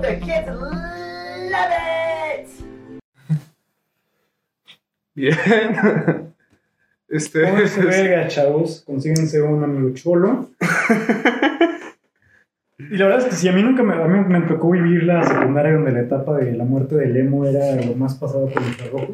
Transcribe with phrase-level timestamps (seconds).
[0.00, 2.48] The kids love it.
[5.14, 5.36] Bien.
[7.08, 7.44] Este.
[7.46, 8.82] Pónganse verga, chavos.
[8.84, 10.50] Consíguense un amigo cholo.
[12.76, 15.04] Y la verdad es que si a mí nunca me, a mí me tocó vivir
[15.04, 18.62] la secundaria donde la etapa de la muerte del emo era lo más pasado por
[18.62, 19.12] el rojo.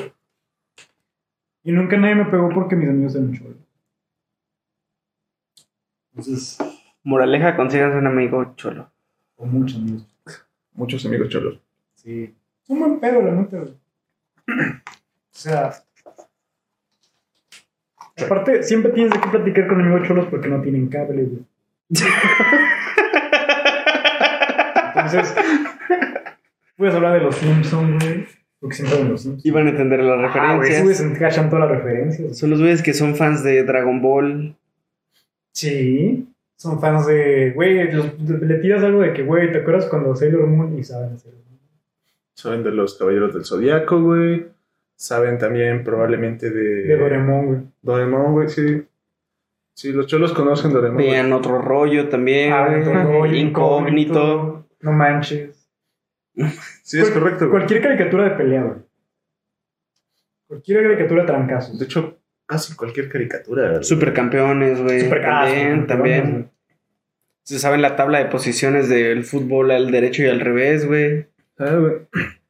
[1.63, 3.59] Y nunca nadie me pegó porque mis amigos eran cholos.
[6.13, 6.59] Entonces,
[7.05, 8.91] Moraleja, consíganse un amigo cholo.
[9.37, 10.10] o muchos amigos.
[10.75, 11.61] Muchos amigos cholos.
[11.95, 12.35] Sí.
[12.65, 13.75] Es un buen pedo, la neta, güey.
[15.33, 15.73] O sea.
[18.25, 21.45] Aparte, siempre tienes que platicar con amigos cholos porque no tienen cable, güey.
[24.95, 25.35] Entonces,
[26.77, 28.27] puedes hablar de los Simpsons, güey.
[28.61, 29.47] Porque siempre los Simpsons.
[29.47, 30.99] Iban a entender las Ah, güey, referencias.
[30.99, 31.05] se
[31.49, 32.37] todas las referencias.
[32.39, 34.57] Son los güeyes que son fans de Dragon Ball.
[35.53, 36.29] Sí.
[36.61, 37.53] Son fans de.
[37.55, 41.39] Güey, le tiras algo de que, güey, ¿te acuerdas cuando Sailor Moon y saben hacerlo?
[42.35, 44.47] Saben de los Caballeros del Zodiaco, güey.
[44.95, 46.83] Saben también probablemente de.
[46.85, 47.61] De Doraemon, güey.
[47.81, 48.83] Doraemon, güey, sí.
[49.73, 50.99] Sí, los cholos conocen Doraemon.
[50.99, 51.11] güey.
[51.13, 52.53] Vean otro rollo también.
[52.53, 52.83] Ah, güey.
[52.83, 54.67] otro rollo, Incógnito.
[54.83, 55.67] No manches.
[56.83, 57.39] Sí, es Cual- correcto.
[57.49, 57.51] güey.
[57.53, 58.79] Cualquier caricatura de pelea, güey.
[60.47, 61.79] Cualquier caricatura de trancazos.
[61.79, 62.19] De hecho,
[62.51, 63.71] casi cualquier caricatura.
[63.71, 63.85] güey.
[63.85, 65.01] Supercampeones, güey.
[65.03, 66.51] Super- ah, También, también.
[67.45, 71.27] Se saben la tabla de posiciones del fútbol al derecho y al revés, güey.
[71.59, 71.95] Ah, güey.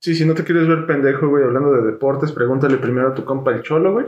[0.00, 3.24] Sí, si no te quieres ver pendejo, güey, hablando de deportes, pregúntale primero a tu
[3.24, 4.06] compa el cholo, güey.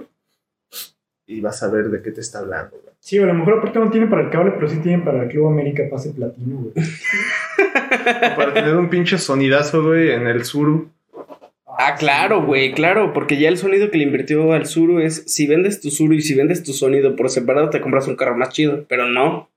[1.27, 2.95] Y vas a ver de qué te está hablando, güey.
[3.01, 5.31] Sí, a lo mejor aparte no tienen para el cable, pero sí tienen para el
[5.31, 6.73] Club América Pase Platino, güey.
[8.37, 10.91] Para tener un pinche sonidazo, güey, en el suru.
[11.79, 15.47] Ah, claro, güey, claro, porque ya el sonido que le invirtió al Suru es si
[15.47, 18.51] vendes tu Suru y si vendes tu sonido por separado te compras un carro más
[18.51, 19.51] chido, pero no.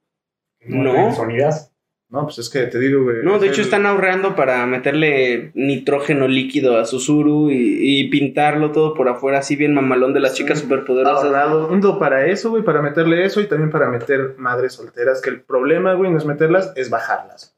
[0.66, 1.14] No.
[1.16, 1.72] Sonidas.
[2.12, 3.18] No, pues es que te digo, güey.
[3.24, 8.10] No, de el- hecho están ahorrando para meterle nitrógeno líquido a su Suru y, y
[8.10, 11.24] pintarlo todo por afuera así bien mamalón de las chicas superpoderosas.
[11.24, 15.22] ahorrando para eso, güey, para meterle eso y también para meter madres solteras.
[15.22, 17.56] Que el problema, güey, no es meterlas, es bajarlas.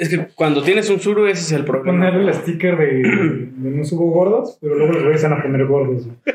[0.00, 1.92] Es que cuando tienes un Suru ese es el problema.
[1.98, 2.86] Ponerle el sticker de,
[3.54, 6.06] de no subo gordos, pero luego los güeyes van a poner gordos.
[6.06, 6.16] güey.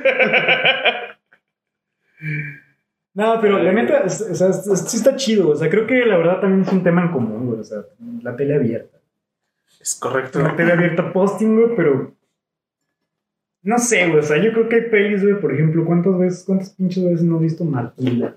[3.15, 5.49] No, pero la neta, o sea, sí está chido.
[5.49, 7.61] O sea, creo que la verdad también es un tema en común, güey.
[7.61, 7.85] O sea,
[8.21, 8.99] la tele abierta.
[9.79, 10.39] Es correcto.
[10.39, 12.13] La tele abierta posting, güey, pero.
[13.63, 14.19] No sé, güey.
[14.19, 15.39] O sea, yo creo que hay pelis, güey.
[15.39, 18.35] Por ejemplo, ¿cuántas veces, cuántas pinches veces no he visto Matilda?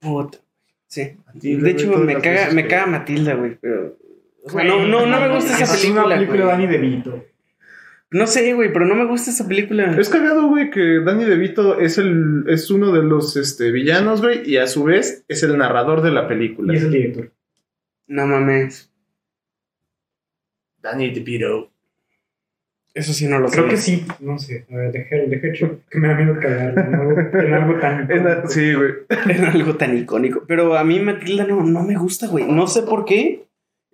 [0.00, 0.38] Puta.
[0.86, 1.14] Sí.
[1.26, 3.94] Matilda, De hecho, me caga, me caga Matilda, güey, pero...
[4.46, 6.56] o sea, no, no, no me gusta esa Es película, una película de güey.
[6.56, 7.24] Danny DeVito.
[8.10, 9.96] No sé, güey, pero no me gusta esa película.
[9.98, 14.48] Es cagado, güey, que Danny DeVito es, el, es uno de los este, villanos, güey,
[14.48, 16.72] y a su vez es el narrador de la película.
[16.72, 17.32] Y es el director.
[18.06, 18.92] No mames.
[20.80, 21.70] Danny DeVito.
[22.94, 23.56] Eso sí no lo sé.
[23.56, 24.06] Creo que sí.
[24.20, 24.66] No sé.
[24.72, 26.80] A ver, dejé, dejé hecho que me da miedo cagarlo.
[26.80, 28.10] En algo, en algo tan.
[28.10, 28.92] En la- sí, güey.
[29.28, 30.44] Era algo tan icónico.
[30.46, 32.46] Pero a mí Matilda no, no me gusta, güey.
[32.46, 33.44] No sé por qué.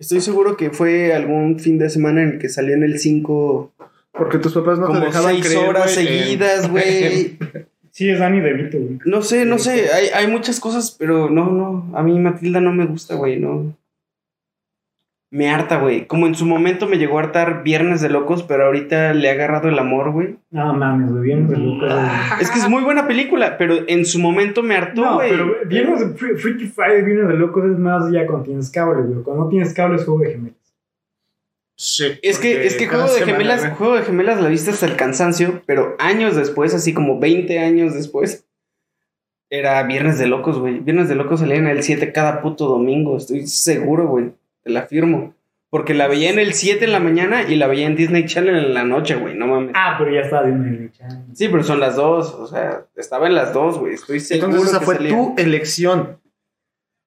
[0.03, 3.73] Estoy seguro que fue algún fin de semana en el que salió en el 5
[4.11, 7.39] Porque tus papás no te como dejaban seis creer, horas seguidas, güey.
[7.93, 8.99] Sí, es Danny DeVito, güey.
[9.05, 9.93] No sé, no sé.
[9.93, 11.97] Hay, hay muchas cosas, pero no, no.
[11.97, 13.39] A mí Matilda no me gusta, güey.
[13.39, 13.77] No.
[15.35, 16.07] Me harta, güey.
[16.07, 19.33] Como en su momento me llegó a hartar Viernes de Locos, pero ahorita le ha
[19.33, 20.37] agarrado el amor, güey.
[20.51, 21.23] No mames, güey.
[21.23, 21.99] Vienes de loco, güey.
[22.43, 25.31] Es que es muy buena película, pero en su momento me hartó, No, güey.
[25.31, 29.03] pero Vienes de Fre- Freaky Friday, Vienes de locos es más ya cuando tienes cable,
[29.05, 29.23] güey.
[29.25, 30.57] Cuando no tienes cable es juego de gemelos.
[31.79, 33.69] Sí, Es que, es que Juego de semana, Gemelas.
[33.79, 37.95] Juego de Gemelas la viste hasta el cansancio, pero años después, así como 20 años
[37.95, 38.47] después,
[39.51, 40.79] era Viernes de Locos, güey.
[40.81, 44.33] Viernes de Locos salía en el 7 cada puto domingo, estoy seguro, güey.
[44.63, 45.35] Te la firmo.
[45.71, 48.57] Porque la veía en el 7 en la mañana y la veía en Disney Channel
[48.57, 49.73] en la noche, güey, no mames.
[49.75, 51.25] Ah, pero ya estaba viendo el channel.
[51.33, 53.95] Sí, pero son las dos, o sea, estaba en las dos, güey.
[53.95, 55.11] Estoy seguro Entonces esa que fue salía.
[55.13, 56.19] tu elección.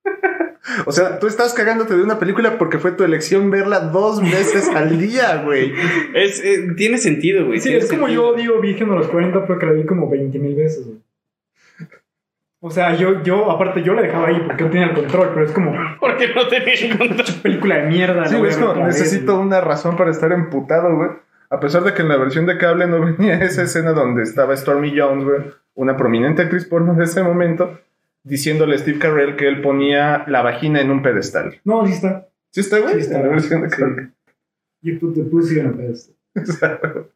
[0.87, 4.67] O sea, tú estás cagándote de una película porque fue tu elección verla dos veces
[4.69, 5.71] al día, güey.
[6.15, 7.59] Es, eh, tiene sentido, güey.
[7.59, 8.31] Sí, es como sentido.
[8.31, 10.97] yo digo Virgen a los 40 porque la vi como 20 mil veces, güey.
[12.67, 15.45] O sea, yo, yo, aparte, yo la dejaba ahí porque no tenía el control, pero
[15.45, 17.25] es como Porque no tenía control.
[17.43, 18.25] película de mierda.
[18.25, 21.09] Sí, güey, es como, vez, necesito una razón para estar emputado, güey.
[21.51, 24.57] A pesar de que en la versión de cable no venía esa escena donde estaba
[24.57, 25.41] Stormy Jones, güey,
[25.75, 27.79] una prominente actriz porno de ese momento,
[28.23, 31.59] diciéndole a Steve Carell que él ponía la vagina en un pedestal.
[31.65, 32.27] No, sí está.
[32.49, 32.95] ¿Sí está, güey?
[32.95, 33.17] Sí está.
[33.19, 33.75] en la versión de Sí.
[33.79, 34.07] cable.
[34.81, 36.15] You put the pussy on a pedestal.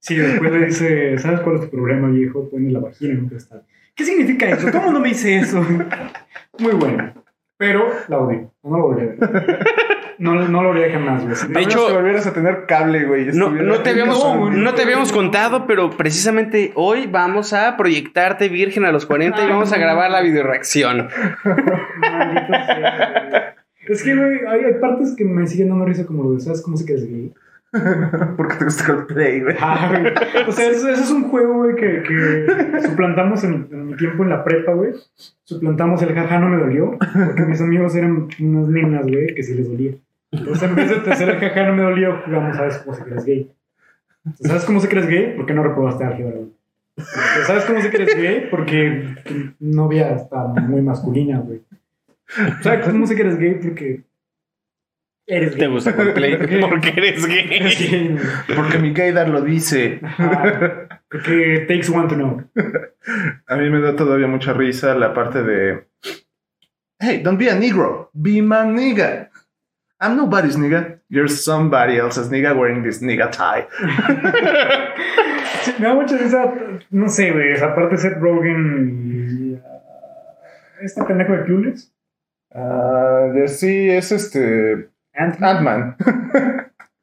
[0.00, 2.48] Sí, después le dice, ¿sabes cuál es tu problema, viejo?
[2.48, 3.62] Pone la vagina en un pedestal.
[3.96, 4.70] ¿Qué significa eso?
[4.70, 5.64] ¿Cómo no me dice eso?
[6.58, 7.12] Muy bueno.
[7.58, 8.52] Pero la odio.
[8.62, 9.66] No la volví a ver.
[10.18, 11.52] No, no lo haría jamás, güey.
[11.52, 13.26] De hecho- si volvieras a tener cable, güey.
[13.34, 18.84] No, no te habíamos, No, te habíamos contado, pero precisamente hoy vamos a proyectarte virgen
[18.86, 21.08] a los 40 y vamos a grabar la videoreacción.
[21.44, 23.42] Maldito sea, güey.
[23.88, 26.60] Es que, güey, hay, hay partes que me siguen dando risa como lo de, ¿sabes
[26.62, 27.32] cómo se queda gay?
[28.36, 29.56] Porque te gusta Coldplay, güey.
[29.60, 30.48] Ah, güey.
[30.48, 34.72] O sea, eso es un juego, güey, que, suplantamos en, mi tiempo en la prepa,
[34.72, 34.92] güey.
[35.44, 39.54] Suplantamos el jaja no me dolió, porque mis amigos eran unas nenas, güey, que sí
[39.54, 39.92] les dolía.
[40.30, 43.24] Entonces, en vez de hacer el jaja no me dolió, jugamos, ¿sabes cómo se crees
[43.24, 43.50] gay?
[44.40, 45.34] ¿Sabes cómo se crees gay?
[45.36, 46.52] Porque no reprobaste álgebra, güey.
[47.46, 48.48] ¿Sabes cómo se crees gay?
[48.50, 51.62] Porque tu novia está muy masculina, güey.
[52.62, 53.58] ¿Sabes cómo se crees gay?
[53.60, 54.02] Porque
[55.26, 55.60] eres gay.
[55.60, 56.60] ¿Te gusta Coldplay?
[56.68, 57.46] Porque eres gay.
[58.46, 58.56] güey.
[58.56, 60.00] Porque mi gaydar lo dice.
[60.02, 60.88] Ajá.
[61.10, 62.42] Porque takes one to know.
[63.46, 65.86] A mí me da todavía mucha risa la parte de.
[66.98, 68.10] Hey, don't be a negro.
[68.14, 69.30] Be my nigga.
[70.00, 71.00] I'm nobody's nigga.
[71.08, 73.66] You're somebody else's nigga wearing this nigga tie.
[75.62, 76.52] Sí, me da mucha risa,
[76.90, 81.92] no sé, güey, esa parte de Seth Rogen y ah, este pendejo de Clueless.
[82.54, 84.90] Ah, ya sí, es este.
[85.16, 85.56] Ant-Man.
[85.56, 85.96] Ant-Man.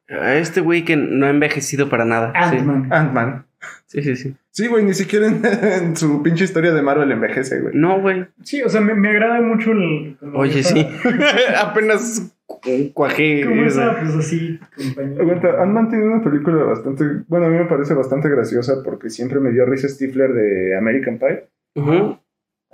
[0.08, 2.32] Este güey que no ha envejecido para nada.
[2.50, 2.56] Sí.
[2.56, 2.92] Ant-Man.
[2.92, 3.46] Ant-Man.
[3.86, 4.34] Sí, sí, sí.
[4.50, 7.74] Sí, güey, ni siquiera en, en su pinche historia de Marvel envejece, güey.
[7.74, 8.26] No, güey.
[8.42, 10.16] Sí, o sea, me, me agrada mucho el...
[10.34, 10.86] Oye, esa- sí.
[11.58, 13.44] Apenas cu- cuajé.
[13.46, 13.98] Como esa.
[14.00, 15.20] pues así, compañía.
[15.20, 17.04] Aguanta, Ant-Man tiene una película bastante.
[17.26, 21.18] Bueno, a mí me parece bastante graciosa porque siempre me dio risa Stifler de American
[21.18, 21.48] Pie.
[21.76, 22.18] Ujú.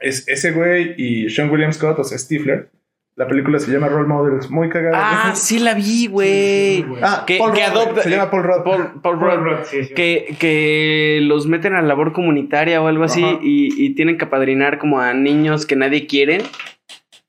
[0.00, 2.68] Es ese güey y Sean William Scott, o sea, Stifler.
[3.20, 4.96] La película se llama Role Models, muy cagada.
[4.98, 6.86] Ah, sí la vi, güey.
[7.02, 8.64] Ah, Que- Paul que Rudd, adopta- Se llama Paul Rudd.
[8.64, 9.44] Paul, Paul Paul Rudd.
[9.58, 9.92] Rudd, sí, sí.
[9.94, 14.78] Que, que los meten a labor comunitaria o algo así y, y tienen que apadrinar
[14.78, 16.38] como a niños que nadie quiere.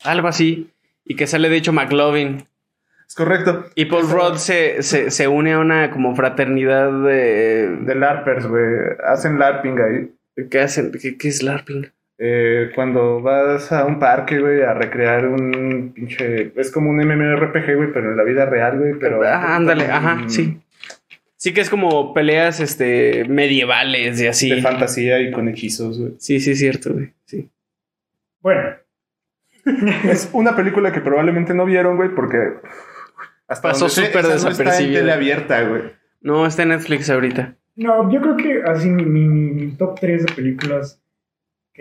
[0.06, 0.70] Algo así.
[1.04, 2.46] Y que sale de hecho McLovin.
[3.06, 3.66] Es correcto.
[3.76, 7.68] Y Paul Rudd se, se, se une a una como fraternidad de...
[7.82, 8.64] De LARPers, güey.
[9.06, 10.46] Hacen LARPing ahí.
[10.50, 10.94] ¿Qué hacen?
[10.94, 11.88] ¿Qué, qué es LARPing?
[12.24, 16.52] Eh, cuando vas a un parque, güey, a recrear un pinche.
[16.56, 18.94] Es como un MMORPG, güey, pero en la vida real, güey.
[19.00, 19.24] Pero.
[19.24, 20.60] Ah, ándale, ajá, sí.
[21.36, 24.50] Sí que es como peleas este, medievales y así.
[24.52, 26.14] De fantasía y con hechizos, güey.
[26.20, 27.14] Sí, sí, es cierto, güey.
[27.26, 27.50] Sí.
[28.42, 28.70] Bueno,
[30.06, 32.38] Es una película que probablemente no vieron, güey, porque.
[33.48, 35.00] Hasta Pasó súper esa no Está en desapercibida.
[35.00, 35.82] tele abierta, güey.
[36.22, 37.56] No, está en Netflix ahorita.
[37.78, 41.01] no, yo creo que así mi, mi, mi- top 3 de películas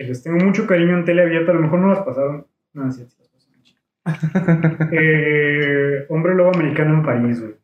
[0.04, 2.46] les tengo mucho cariño en tele abierta, a lo mejor no las pasaron.
[2.72, 4.88] No, sí, sí las pasaron.
[4.92, 7.54] eh, Hombre Lobo Americano en París, güey.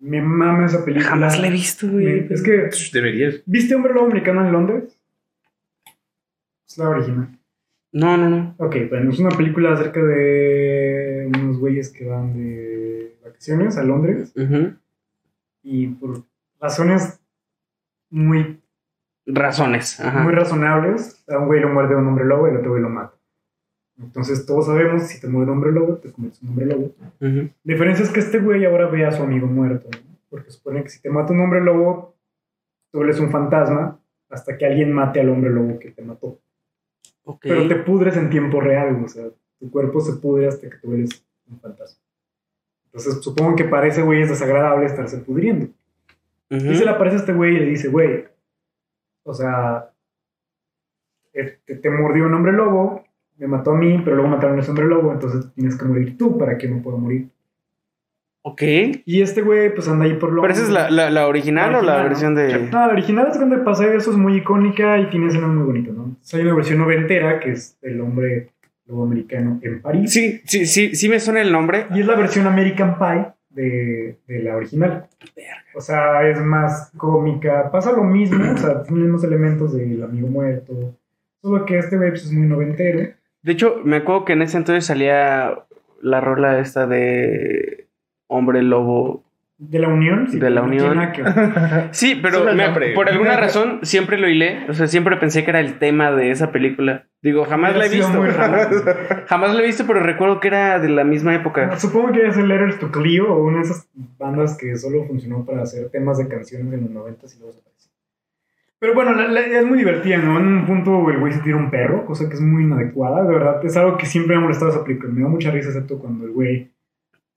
[0.00, 1.10] Me mama esa película.
[1.10, 2.04] Jamás la he visto, güey.
[2.22, 3.42] Me- Es que, Deberías.
[3.46, 4.98] ¿viste Hombre Lobo Americano en Londres?
[6.66, 7.38] Es la original.
[7.92, 8.54] No, no, no.
[8.58, 14.32] Ok, bueno, es una película acerca de unos güeyes que van de vacaciones a Londres
[15.64, 16.22] y por
[16.60, 17.20] razones
[18.08, 18.59] muy,
[19.34, 20.00] Razones.
[20.00, 20.20] Ajá.
[20.20, 22.88] muy razonables, a un güey lo muerde un hombre lobo y el otro güey lo
[22.88, 23.14] mata.
[23.98, 26.84] Entonces todos sabemos, si te muerde un hombre lobo, te conviertes en un hombre lobo.
[27.20, 27.50] Ujú.
[27.64, 30.10] La diferencia es que este güey ahora ve a su amigo muerto, ¿no?
[30.30, 32.14] porque supone que si te mata un hombre lobo,
[32.92, 33.98] tú eres un fantasma
[34.30, 36.38] hasta que alguien mate al hombre lobo que te mató.
[37.24, 37.40] Ok.
[37.42, 39.24] Pero te pudres en tiempo real, o sea,
[39.58, 42.00] tu cuerpo se pudre hasta que tú eres un fantasma.
[42.86, 45.66] Entonces, supongo que para ese güey es desagradable estarse pudriendo.
[46.50, 46.70] Ujú.
[46.70, 48.24] Y se le aparece a este güey y le dice, güey,
[49.24, 49.90] o sea,
[51.32, 53.04] eh, te, te mordió un hombre lobo,
[53.38, 56.18] me mató a mí, pero luego mataron a ese hombre lobo, entonces tienes que morir
[56.18, 57.28] tú para que no pueda morir.
[58.42, 58.62] Ok.
[59.04, 61.72] Y este güey, pues anda ahí por lo ¿Pero esa es la, la, la original,
[61.72, 62.68] La o la versión de.?
[62.70, 65.94] No, la original es donde pasa eso, es muy icónica y tiene escenas muy bonitas,
[65.94, 66.16] ¿no?
[66.32, 68.50] Hay una versión noventera que es el hombre
[68.86, 70.10] lobo americano en París.
[70.10, 71.86] Sí, sí, sí, sí me suena el nombre.
[71.94, 75.08] Y es la versión American Pie de, de la original.
[75.74, 77.70] O sea, es más cómica.
[77.70, 80.96] Pasa lo mismo, o sea, tiene los mismos elementos del amigo muerto.
[81.42, 83.10] Solo que este web es muy noventero.
[83.42, 85.64] De hecho, me acuerdo que en ese entonces salía
[86.02, 87.88] la rola esta de
[88.26, 89.24] Hombre Lobo.
[89.62, 90.26] De la Unión.
[90.30, 91.12] sí, De la no Unión.
[91.12, 91.22] que.
[91.92, 94.64] Sí, pero me- por alguna razón siempre lo hilé.
[94.70, 97.04] O sea, siempre pensé que era el tema de esa película.
[97.20, 98.06] Digo, jamás la he Hubiera
[98.66, 98.84] visto.
[99.26, 101.78] Jamás la he visto, pero recuerdo que era de la misma época.
[101.78, 103.86] Supongo que es el Letters to Clio o una de esas
[104.18, 107.90] bandas que solo funcionó para hacer temas de canciones en los 90 y luego desapareció.
[108.78, 110.40] Pero bueno, la- la- es muy divertida, ¿no?
[110.40, 113.24] En un punto el güey se tira un perro, cosa que es muy inadecuada.
[113.24, 115.12] De verdad, es algo que siempre me ha molestado esa película.
[115.12, 116.70] Me da mucha risa, excepto cuando el güey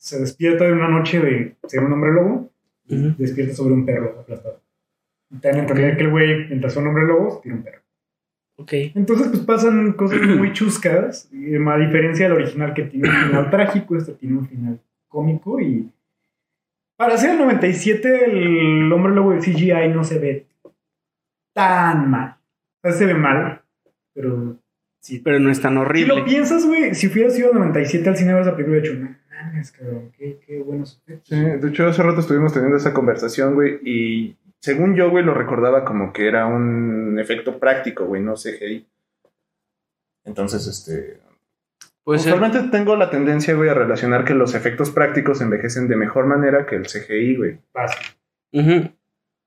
[0.04, 2.52] se despierta de una noche de ser un hombre lobo,
[2.90, 3.16] Ujú.
[3.18, 4.60] despierta sobre un perro aplastado.
[5.40, 7.82] Te dan a entender que el güey, mientras un hombre lobo, se tira un perro.
[8.58, 8.72] Ok.
[8.96, 13.50] Entonces, pues pasan cosas muy chuscas, y a diferencia del original que tiene un final
[13.50, 15.90] trágico, este tiene un final cómico y
[16.98, 20.46] para hacer el 97 el hombre lobo de CGI no se ve
[21.54, 22.36] tan mal.
[22.84, 23.62] O sea, se ve mal,
[24.14, 24.58] pero
[25.00, 25.20] sí.
[25.20, 26.16] Pero no es tan Si horrible.
[26.20, 29.16] lo piensas, güey, si hubiera sido el 97 al cine esa película, he dicho, no
[29.34, 31.28] mames, cabrón, qué, qué buenos efectos.
[31.30, 35.34] Sí, de hecho, hace rato estuvimos teniendo esa conversación, güey, y según yo, güey, lo
[35.34, 38.88] recordaba como que era un efecto práctico, güey, no CGI.
[40.26, 41.20] Entonces, este...
[42.04, 42.34] Puede ser.
[42.34, 46.66] Usualmente tengo la tendencia, güey, a relacionar que los efectos prácticos envejecen de mejor manera
[46.66, 47.60] que el CGI, güey.
[47.72, 47.98] Pasa.
[48.52, 48.90] Ujú.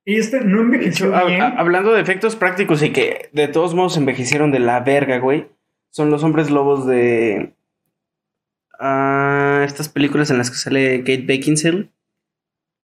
[0.06, 1.40] Y este no envejeció hecho, hab- bien.
[1.42, 5.48] hab- hablando de efectos prácticos y que de todos modos envejecieron de la verga, güey.
[5.90, 7.52] Son los hombres lobos de.
[8.80, 11.90] Ah, estas películas en las que sale Kate Beckinsale.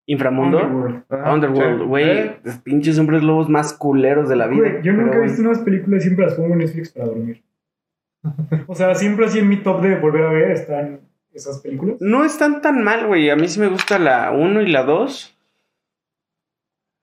[0.06, 0.58] Inframundo.
[0.58, 1.04] Underworld.
[1.10, 2.10] Ah, Underworld, güey.
[2.10, 4.80] Eh, Los pinches hombres lobos más culeros de la vida.
[4.82, 7.42] Yo nunca he visto unas películas y siempre las pongo en Netflix para dormir.
[8.68, 11.00] O sea, siempre así en mi top de volver a ver están
[11.32, 11.96] esas películas.
[12.00, 13.30] No están tan mal, güey.
[13.30, 15.31] A mí sí me gusta la 1 y la 2.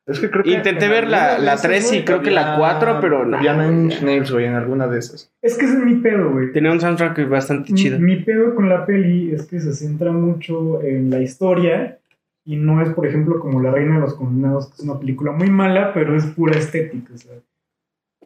[0.09, 2.31] Es que creo que Intenté en ver la- la esas, tres y güey, creo que
[2.31, 3.37] la había- cuatro, pero no.
[3.37, 5.31] Había Nine Inch Nails, güey, en alguna de esas.
[5.41, 6.51] Es que ese es mi pedo, güey.
[6.51, 7.99] Tenía un soundtrack bastante chido.
[7.99, 11.99] Mi, pedo con la peli es que se centra mucho en la historia
[12.45, 15.31] y no es, por ejemplo, como La Reina de los Condenados, que es una película
[15.31, 17.15] muy mala, pero es pura estética.
[17.17, 17.35] sea.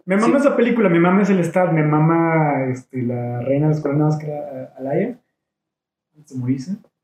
[0.06, 3.82] Me mama esa película, me mama el Stat, me mama este, La Reina de los
[3.82, 5.18] Condenados, que era eh, Alaya,
[6.18, 6.40] antes de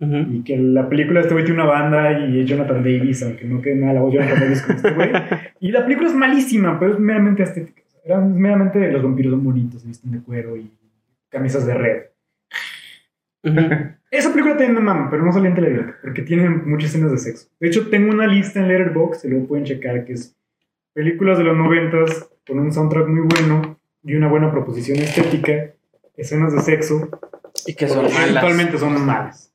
[0.02, 3.62] Y que la película este güey tiene una banda y es Jonathan Davis, aunque no
[3.62, 5.12] quede nada la voz de Jonathan Davis con este güey.
[5.60, 7.82] Y la película es malísima, pero es meramente estética.
[7.86, 10.72] O sea, Era meramente los vampiros son bonitos, se visten de cuero y
[11.30, 12.04] camisas de red.
[14.12, 17.18] Esa película también me mama, pero no salía en televisión, porque tiene muchas escenas de
[17.18, 17.50] sexo.
[17.60, 20.36] De hecho, tengo una lista en Letterboxd, y luego pueden checar, que es
[20.94, 25.74] películas de los noventas con un soundtrack muy bueno y una buena proposición estética,
[26.18, 27.10] escenas de sexo,
[27.68, 28.36] Y que son malas.
[28.36, 29.49] actualmente son malas.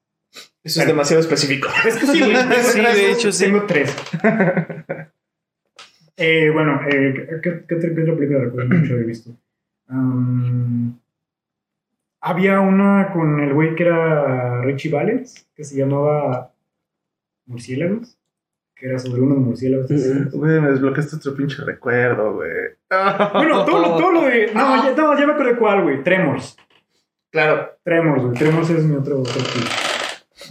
[0.63, 1.69] Eso es demasiado específico.
[1.87, 2.37] Es que sí, güey.
[2.63, 3.45] Sí, de hecho, sí.
[3.45, 3.95] Tengo tres.
[6.17, 9.31] Eh, bueno, eh, ¿qué, qué otra qué otra película recuerdo mucho haber visto?
[9.89, 10.97] Um,
[12.21, 16.53] había una con el güey que era Richie Valens, que se llamaba
[17.47, 18.17] Murciélagos,
[18.77, 19.89] que era sobre unos murciélagos.
[20.33, 22.53] Güey, me desbloqueaste otro pinche recuerdo, güey.
[23.35, 24.53] Bueno, todo, lo- todo lo de...
[24.55, 26.05] No, ya, no, ya me acordé cuál, güey.
[26.05, 26.57] Tremors.
[27.33, 27.77] Claro.
[27.83, 28.35] Tremors, güey.
[28.39, 29.19] Tremors es mi otro...
[29.19, 29.67] otro tipo.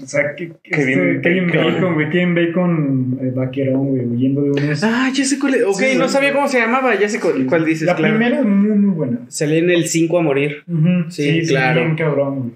[0.02, 1.74] O sea, que, que Kevin este, Kevin Bacon.
[1.74, 2.10] Bacon, güey.
[2.10, 4.84] Kevin Bacon, eh, vaquerón, güey, huyendo de unos...
[4.84, 5.64] Ah, ya sé cuál es.
[5.64, 6.14] Ok, Sí, no sí.
[6.14, 6.98] sabía cómo se llamaba.
[7.00, 8.14] Ya sé cuál, cuál dices, La claro.
[8.16, 9.20] primera es muy, muy buena.
[9.28, 10.64] Salí en el 5 a morir.
[10.68, 11.82] Ujú, Sí, claro.
[11.82, 12.52] bien cabrón, güey.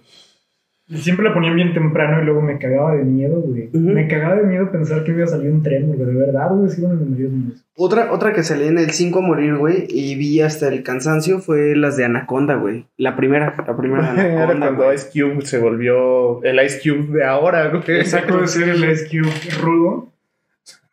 [0.89, 3.67] Y siempre la ponían bien temprano y luego me cagaba de miedo, güey.
[3.67, 3.77] Ujú.
[3.79, 5.99] Me cagaba de miedo pensar que iba a salir un tren, güey.
[5.99, 7.27] De verdad, güey, sí, bueno, me.
[7.75, 11.39] Otra, otra que salí en el 5 a morir, güey, y vi hasta el cansancio
[11.39, 12.85] fue las de Anaconda, güey.
[12.95, 14.65] La primera, la primera de Era Anaconda.
[14.67, 14.95] cuando güey.
[14.95, 18.05] Ice Cube se volvió el Ice Cube de ahora, güey.
[18.05, 19.29] Sacó de ser el Ice Cube
[19.61, 20.13] rudo.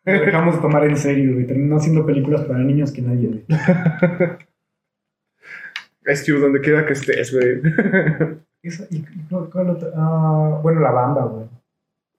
[0.03, 1.47] Lo dejamos de tomar en serio, güey.
[1.47, 3.45] Terminó haciendo películas para niños que nadie ve.
[6.11, 7.61] Ice Cube donde quiera que estés, güey.
[8.67, 9.89] Esa- y- cuál- cuál otra?
[9.95, 11.45] Ah, bueno, la bamba, güey.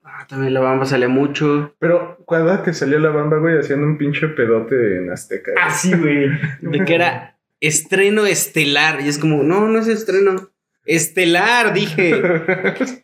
[0.03, 1.73] Ah, también la bamba salía mucho.
[1.79, 5.51] Pero cuando que salió la banda, güey, haciendo un pinche pedote en Azteca.
[5.51, 5.63] güey.
[5.65, 6.29] Ah, sí, güey.
[6.61, 9.01] De que era estreno estelar.
[9.01, 10.49] Y es como, no, no es estreno.
[10.85, 12.21] Estelar, dije.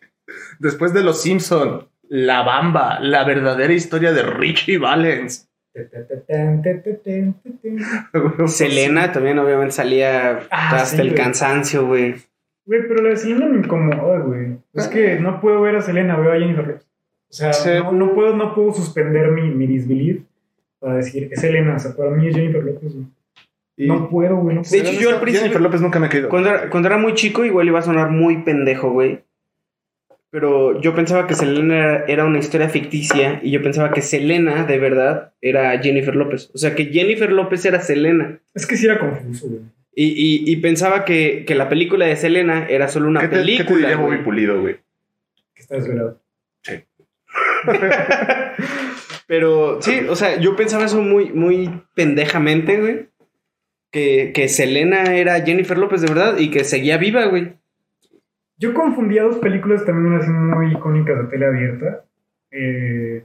[0.58, 5.50] Después de Los Simpson, La Bamba, la verdadera historia de Richie Valens.
[8.46, 11.14] Selena también, obviamente, salía Ah, hasta sí, el güey.
[11.22, 12.14] cansancio, güey.
[12.66, 14.56] Güey, pero la de Selena me incomoda, güey.
[14.72, 16.82] Es que no puedo ver a Selena, veo a Jennifer Lopez.
[17.28, 17.68] O sea, Sí.
[17.82, 20.22] no, no puedo, no puedo suspender mi, mi disbelief
[20.78, 21.76] para decir, es Selena.
[21.76, 23.06] O sea, para mí es Jennifer Lopez, güey.
[23.76, 24.56] Y- No puedo, güey.
[24.56, 26.28] No De hecho, yo al principio- Jennifer López nunca me ha caído.
[26.28, 29.20] Cuando era, cuando era muy chico, igual iba a sonar muy pendejo, güey.
[30.30, 34.64] Pero yo pensaba que Selena era, era una historia ficticia y yo pensaba que Selena,
[34.64, 36.50] de verdad, era Jennifer López.
[36.54, 38.38] O sea, que Jennifer López era Selena.
[38.52, 39.60] Es que sí era confuso, güey.
[39.96, 43.36] Y, y- y pensaba que, que la película de Selena era solo una ¿Qué te,
[43.36, 43.88] ¿Qué te película.
[43.88, 43.96] diría.
[43.96, 44.76] Bobby Pulido, güey?
[45.54, 46.20] Que está desvelado.
[49.26, 53.08] Pero sí, o sea, yo pensaba eso muy, muy pendejamente, güey.
[53.90, 57.54] Que, que Selena era Jennifer López de verdad y que seguía viva, güey.
[58.58, 62.04] Yo confundía dos películas también así muy icónicas de tele abierta.
[62.50, 63.24] Eh,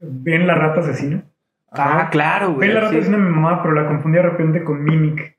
[0.00, 1.24] Ven la rata asesina.
[1.74, 2.68] Ah, claro, güey.
[2.68, 2.98] Ven la rata sí.
[2.98, 5.36] asesina mi mamá, pero la confundía de repente con Mimic.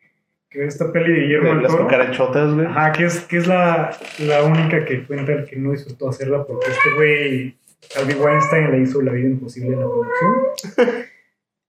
[0.50, 1.84] Que es esta peli de Guillermo De del las Toro.
[1.86, 2.68] cucarachotas, güey.
[2.68, 6.68] Ajá, que es, que es la, la única que cuenta que no disfrutó hacerla porque
[6.70, 7.58] este güey,
[8.00, 11.06] Harvey Weinstein, le hizo la vida imposible en la producción.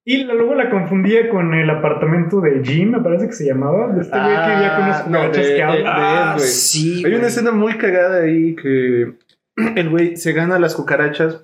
[0.07, 3.89] Y la- luego la confundía con el apartamento de Jim, me parece que se llamaba,
[3.89, 5.83] de este güey que vivía con unas Ah, no, cucarachas de- que hablan.
[5.83, 6.47] de- Ah, güey.
[6.47, 6.97] sí.
[6.99, 7.27] Hay una güey.
[7.31, 9.13] escena muy cagada ahí que
[9.77, 11.43] el güey se gana las cucarachas.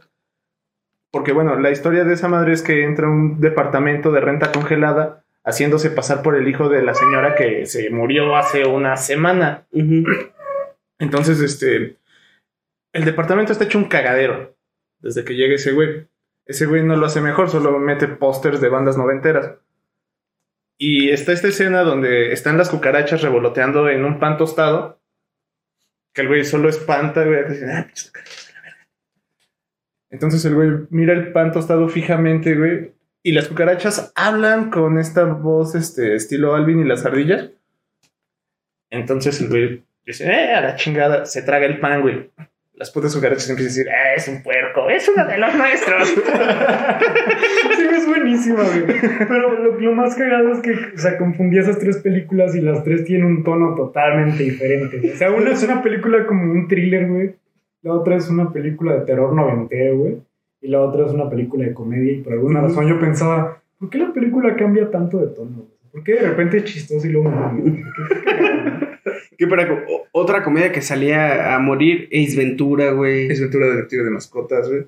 [1.11, 4.53] Porque, bueno, la historia de esa madre es que entra a un departamento de renta
[4.53, 9.67] congelada haciéndose pasar por el hijo de la señora que se murió hace una semana.
[10.99, 11.97] Entonces, este.
[12.93, 14.55] El departamento está hecho un cagadero
[14.99, 16.09] desde que llega ese güey.
[16.47, 19.53] Ese güey no lo hace mejor, solo mete pósters de bandas noventeras.
[20.77, 25.01] Y está esta escena donde están las cucarachas revoloteando en un pan tostado.
[26.13, 27.49] Que el güey solo espanta, güey.
[27.49, 28.87] dice, "Ah, pinches cucarachas de la verga".
[30.11, 32.93] Entonces el güey mira el pan tostado fijamente, güey.
[33.23, 37.51] Y las cucarachas hablan con esta voz, este, estilo Alvin y las ardillas.
[38.91, 42.31] Entonces el güey dice, eh, a la chingada, se traga el pan, güey.
[42.75, 46.15] Las putas cucarachas empiezan a decir, eh, es un puerco, es uno de los nuestros.
[47.77, 49.01] Sí, es buenísima, güey.
[49.19, 52.83] Pero lo, lo más cagado es que, o sea, confundí esas tres películas y las
[52.83, 55.13] tres tienen un tono totalmente diferente.
[55.13, 57.35] O sea, una es una película como un thriller, güey.
[57.83, 60.19] La otra es una película de terror noventero, güey.
[60.61, 62.13] Y la otra es una película de comedia.
[62.13, 65.57] Y por alguna razón yo pensaba, ¿por qué la película cambia tanto de tono?
[65.57, 65.69] güey?
[65.93, 67.33] ¿Por qué de repente es chistoso y luego?
[69.39, 73.29] ¿Qué- para otra comedia que salía a morir, Ace Ventura, güey.
[73.31, 74.87] Es Ventura Detective de Mascotas, güey.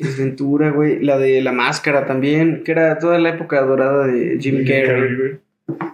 [0.00, 1.02] Ace Ventura, güey.
[1.02, 5.16] La de La Máscara también, que era toda la época dorada de Jim Carrey.
[5.16, 5.38] güey.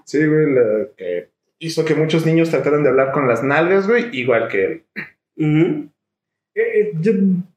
[0.05, 1.29] Sí, güey, la que
[1.59, 4.83] hizo que muchos niños trataran de hablar con las nalgas, güey, igual que él.
[5.37, 5.87] Eh,
[6.55, 7.13] eh, yo-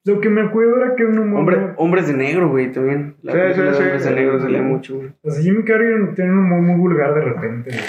[0.05, 1.39] lo que me acuerdo era que un humor...
[1.41, 3.15] Hombre- hombres de negro, güey, también.
[3.21, 3.83] La Sí, película sí, de sí.
[3.83, 5.11] Hombres de negro salía mucho, güey.
[5.21, 7.83] O sea, Jim Carrey tiene un humor muy vulgar de repente, güey.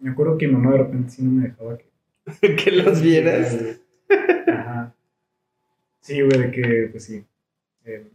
[0.00, 2.56] Me acuerdo que mi mamá de repente sí no me dejaba que...
[2.56, 3.78] que los vieras.
[4.46, 4.94] Ajá.
[6.00, 7.24] Sí, güey, de que, pues sí.
[7.84, 8.06] Eh,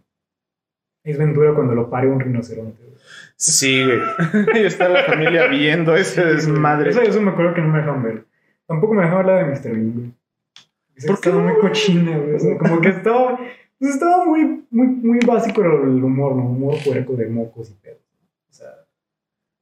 [1.03, 2.81] es Ventura cuando lo pare un rinoceronte.
[2.81, 2.93] güey.
[3.35, 3.99] Sí, güey.
[4.63, 6.91] y está la familia viendo ese desmadre.
[6.91, 8.23] Eso, eso me acuerdo que no me dejaban ver.
[8.65, 9.75] Tampoco me dejaban hablar de Mr.
[9.75, 10.11] Bean, güey.
[10.95, 12.35] Esa ¿Por qué estaba muy cochina, güey.
[12.35, 13.39] O sea, como que estaba.
[13.79, 16.43] Pues estaba muy, muy, muy básico el humor, ¿no?
[16.45, 17.99] Humor puerco de mocos y pedos.
[18.49, 18.69] O sea.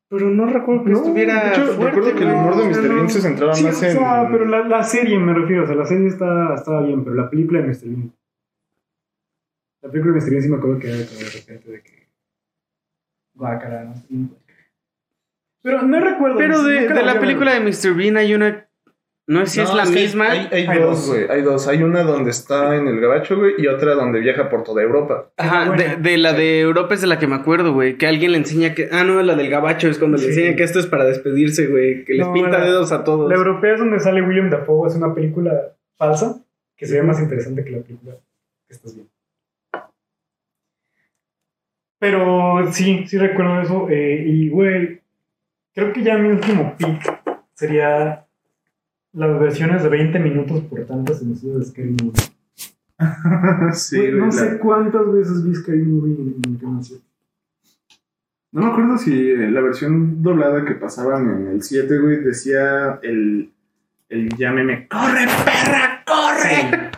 [0.09, 1.53] Pero no recuerdo que No, estuviera.
[1.53, 2.93] fuerte, recuerdo que el humor de o Mr.
[2.93, 3.91] Bean se centraba Sí, más o en.
[3.93, 7.15] sea, pero la, la serie me refiero, o sea, la serie está, estaba bien, pero
[7.15, 7.85] la película de Mr.
[7.85, 8.11] Bean.
[9.81, 10.29] La película de Mr.
[10.29, 12.07] Bean sí me acuerdo que era de repente de que.
[13.33, 14.29] Guácara, ¿no?
[15.63, 16.37] Pero no recuerdo.
[16.37, 17.95] Pero de, de la película de Mr.
[17.95, 18.67] Bean hay una.
[19.27, 20.31] No sé si No, es la misma.
[20.31, 21.29] Hay, hay Hay dos, güey.
[21.29, 21.67] Hay dos.
[21.67, 25.31] Hay una donde está en el gabacho, güey, y otra donde viaja por toda Europa.
[25.37, 27.97] Ajá, de, de la de Europa es de la que me acuerdo, güey.
[27.97, 28.89] Que alguien le enseña que.
[28.91, 32.03] Ah, no, la del gabacho es cuando le enseña que esto es para despedirse, güey.
[32.03, 33.29] Que les No, pinta la- dedos a todos.
[33.29, 36.43] La europea es donde sale William Dafoe, es una película falsa
[36.75, 38.15] que se ve más interesante que la película
[38.67, 39.11] que estás viendo.
[41.99, 43.87] Pero sí, sí recuerdo eso.
[43.89, 45.01] eh, y, güey,
[45.73, 47.19] creo que ya mi último pick
[47.53, 48.25] sería
[49.13, 52.21] las versiones de 20 minutos por tantas emisiones de Scary Movie.
[53.73, 57.01] sí, Güey, no sé cuántas veces vi Scary Movie en en televisión.
[58.53, 62.99] No me acuerdo si eh, la versión doblada que pasaban en el 7, güey, decía
[63.01, 63.51] el.
[64.09, 64.89] El llámeme.
[64.89, 66.03] ¡Corre, perra!
[66.05, 66.91] ¡Corre!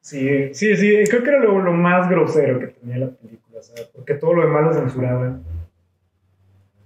[0.00, 3.62] Sí, sí, sí, creo que era lo, lo más grosero que tenía la película, o
[3.62, 5.42] sea, porque todo lo demás lo censuraban.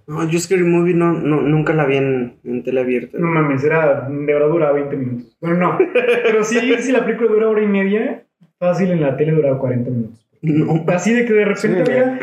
[0.07, 3.17] No, yo Scary Movie no, no, nunca la vi en, en tele abierta.
[3.19, 5.37] No mames, era, de verdad duraba 20 minutos.
[5.41, 8.23] Bueno, no, pero sí, si la película dura hora y media,
[8.57, 10.25] fácil en la tele duraba 40 minutos.
[10.41, 10.83] No.
[10.87, 12.19] Así de que de repente Sí, había...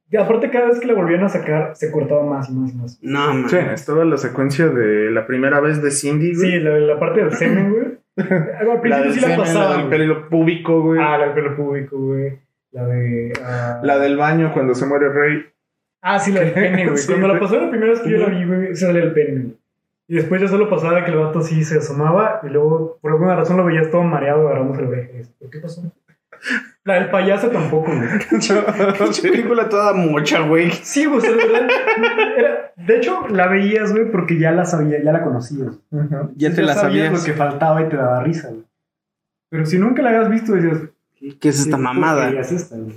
[0.10, 2.76] y aparte cada vez que la volvían a sacar, se cortaba más y más y
[2.76, 2.98] más.
[3.02, 3.48] No, man.
[3.50, 6.52] Sí, estaba la secuencia de la primera vez de Cindy, güey.
[6.52, 7.98] Sí, la, la parte del semen, güey.
[8.16, 9.76] Al la principio del sí la semen, la pasaban.
[9.76, 9.98] del güey.
[9.98, 11.00] pelo púbico, güey.
[11.02, 12.38] Ah, la del pelo público, güey.
[12.72, 13.32] La de...
[13.44, 15.44] ah, La del baño cuando se muere Rey.
[16.00, 16.96] Ah, sí, la del pene, güey.
[16.98, 17.42] Sí, Cuando la güey.
[17.42, 19.56] pasó la primera vez que yo la vi, güey, sale el pene, güey.
[20.10, 23.36] Y después ya solo pasaba que el vato así se asomaba y luego, por alguna
[23.36, 25.10] razón, lo veías todo mareado agarrándose la oreja.
[25.12, 25.82] Y dices, ¿Por qué pasó?
[26.84, 28.08] La del payaso tampoco, güey.
[28.30, 30.70] Pinche película toda mocha, güey.
[30.70, 31.68] Sí, güey, o sea, de verdad.
[32.38, 35.78] Era, de hecho, la veías, güey, porque ya la sabía, ya la conocías.
[36.36, 37.12] Ya te la sabías sabías.
[37.12, 38.64] lo que faltaba y te daba risa, güey.
[39.50, 40.78] Pero si nunca la habías visto, decías,
[41.40, 42.30] ¿Qué es esta ¿qué mamada?
[42.30, 42.96] esta, güey?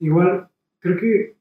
[0.00, 0.48] Igual,
[0.80, 1.36] creo que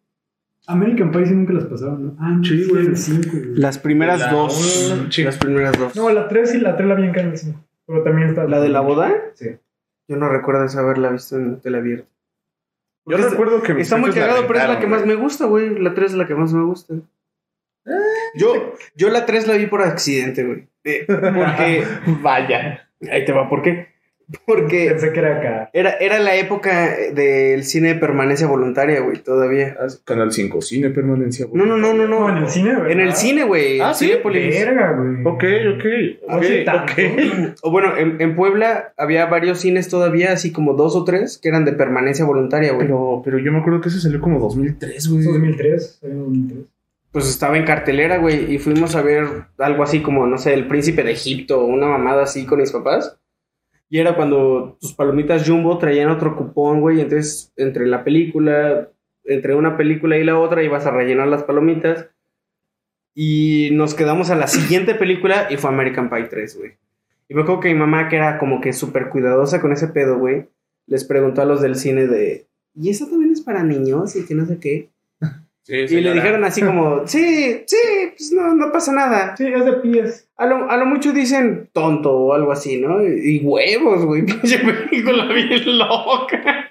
[0.68, 2.16] American Pie sí nunca las pasaron, ¿no?
[2.20, 2.86] Ah, Sí, sí, güey.
[2.88, 3.56] el 5, güey.
[3.56, 5.08] Las primeras La dos.
[5.10, 5.24] sí.
[5.24, 5.96] Las primeras dos.
[5.96, 7.60] No, la 3 y la 3 la vi en Canal 5.
[7.88, 8.44] Pero también está.
[8.44, 9.14] ¿La de la boda?
[9.34, 9.48] Sí.
[10.10, 12.08] Yo no recuerdo esa haberla visto en tele abierta.
[13.06, 15.46] Yo Está- recuerdo que mis Está muy cagado, pero es la que más me gusta,
[15.46, 15.80] güey.
[15.80, 16.94] La 3 es la que más me gusta.
[18.36, 20.68] Yo, yo la 3 la vi por accidente, güey.
[20.84, 21.84] Eh, porque.
[22.22, 22.90] Vaya.
[23.10, 23.88] Ahí te va, ¿por qué?
[24.46, 25.70] Porque Pensé que era acá.
[25.72, 29.78] era, era la época del cine de permanencia voluntaria, güey, todavía.
[29.80, 31.46] Ah, Canal 5, cine permanencia.
[31.54, 32.38] No, no, no, no, No, no.
[32.38, 32.92] en el cine, ¿verdad?
[32.92, 33.80] En el cine, güey.
[33.80, 34.12] Ah, ¿sí?
[34.24, 35.22] Verga, güey.
[35.24, 35.44] Ok,
[35.76, 35.86] ok.
[36.28, 37.54] No.
[37.62, 41.48] O bueno, en, en Puebla había varios cines todavía, así como dos o tres, que
[41.50, 42.86] eran de permanencia voluntaria, güey.
[42.88, 45.22] Pero, pero yo me acuerdo que ese salió como 2003, güey.
[45.22, 46.00] Eso 2003.
[46.02, 46.66] salió en 2003.
[47.14, 49.26] Pues estaba en cartelera, güey, y fuimos a ver
[49.58, 53.18] algo así como, no sé, El Príncipe de Egipto, una mamada así con mis papás.
[53.90, 58.90] Y era cuando tus palomitas Jumbo traían otro cupón, güey, entonces entre la película,
[59.24, 62.08] entre una película y la otra ibas a rellenar las palomitas.
[63.14, 66.72] Y nos quedamos a la siguiente película y fue American Pie 3, güey.
[67.30, 70.18] Y me acuerdo que mi mamá, que era como que súper cuidadosa con ese pedo,
[70.18, 70.48] güey,
[70.86, 74.16] les preguntó a los del cine de, ¿y eso también es para niños?
[74.16, 74.90] Y que no sé qué.
[75.68, 77.78] Sí, Y le dijeron así como, sí, sí,
[78.16, 79.36] pues no, no pasa nada.
[79.36, 80.30] Sí, es de pies.
[80.38, 83.06] A lo, a lo mucho dicen tonto o algo así, ¿no?
[83.06, 86.70] Y huevos, güey, pinche película bien loca.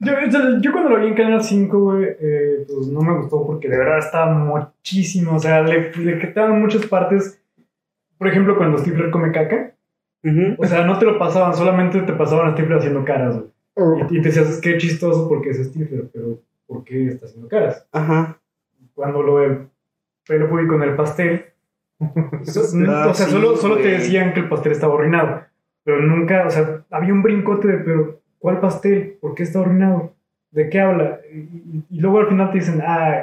[0.00, 3.78] Yo, cuando lo vi en Canal 5, güey, eh, pues no me gustó porque de
[3.78, 5.36] verdad estaba muchísimo.
[5.36, 7.40] O sea, le, le quitaban muchas partes.
[8.18, 9.72] Por ejemplo, cuando Stifler come caca.
[10.58, 14.02] O sea, no te lo pasaban, solamente te pasaban a Stifler haciendo caras, güey.
[14.10, 16.38] Y, y te decías, es que chistoso porque es Stifler, pero
[16.74, 17.86] ¿por qué está haciendo caras?
[17.92, 18.40] Ajá.
[18.94, 19.68] Cuando lo del
[20.26, 21.46] pelo fui con el pastel.
[22.00, 25.42] Ah, o sea, sí, solo, solo te decían que el pastel estaba arruinado.
[25.84, 29.16] Pero nunca, o sea, había un brincote de, pero ¿cuál pastel?
[29.20, 30.12] ¿Por qué está arruinado?
[30.50, 31.20] ¿De qué habla?
[31.32, 33.22] Y, y- luego al final te dicen, ah,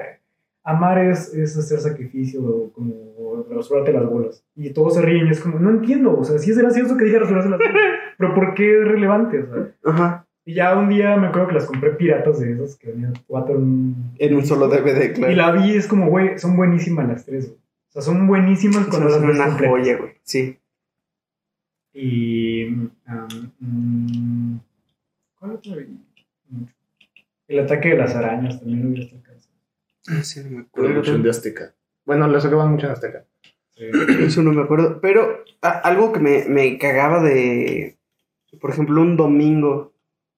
[0.64, 4.44] amar es, es hacer sacrificio, como rasurarte las bolas.
[4.56, 7.06] Y todos se ríen y es como, no entiendo, o sea, sí es gracioso que
[7.06, 7.74] diga rasurarse las bolas,
[8.18, 9.42] pero ¿por qué es relevante?
[9.44, 10.28] O sea, Ajá.
[10.46, 13.56] Y ya un día me acuerdo que las compré piratas de esas, que venían cuatro
[13.58, 15.32] en, En un solo DVD, claro.
[15.32, 17.60] y la vi, es como, güey, son buenísimas las tres, güey.
[17.90, 19.70] O sea, son buenísimas cuando Son las una completas.
[19.72, 20.12] joya, güey.
[20.24, 20.58] Sí.
[21.94, 22.66] Y.
[22.66, 24.60] um,
[25.38, 25.98] ¿Cuál otra vi?
[27.48, 29.32] El ataque de las arañas también lo vi hasta acá.
[30.08, 30.90] Ah, sí, no me acuerdo.
[30.90, 31.74] Producción de Azteca.
[32.06, 33.26] Bueno, lo sacaban mucho en Azteca.
[33.76, 33.86] Sí.
[34.26, 35.00] Eso no me acuerdo.
[35.02, 37.98] Pero a- algo que me, me cagaba de,
[38.62, 39.91] por ejemplo, un domingo,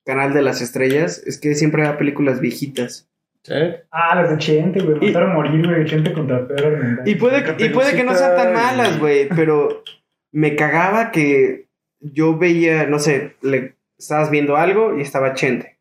[0.05, 3.09] Canal de las Estrellas, es que siempre había películas viejitas.
[3.43, 3.53] ¿Sí?
[3.91, 4.99] Ah, las de Chente, güey.
[5.07, 5.85] Mataron a morir, güey.
[5.85, 7.13] Chente contra Pedro Armendáriz.
[7.13, 9.83] Y puede, que- y puede que no sean tan malas, güey, pero
[10.31, 11.67] me cagaba que
[11.99, 15.77] yo veía, no sé, le estabas viendo algo y estaba Chente.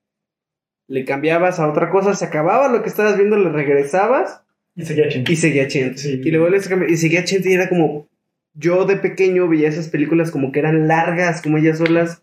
[0.88, 4.42] Le cambiabas a otra cosa, se acababa lo que estabas viendo, le regresabas
[4.74, 5.32] Y seguía Chente.
[5.32, 5.98] y seguía Chente.
[5.98, 6.20] Sí.
[6.22, 6.58] Y luego le
[6.88, 8.08] y seguía Chente y era como.
[8.54, 12.21] Yo de pequeño veía esas películas como que eran largas, como ellas solas,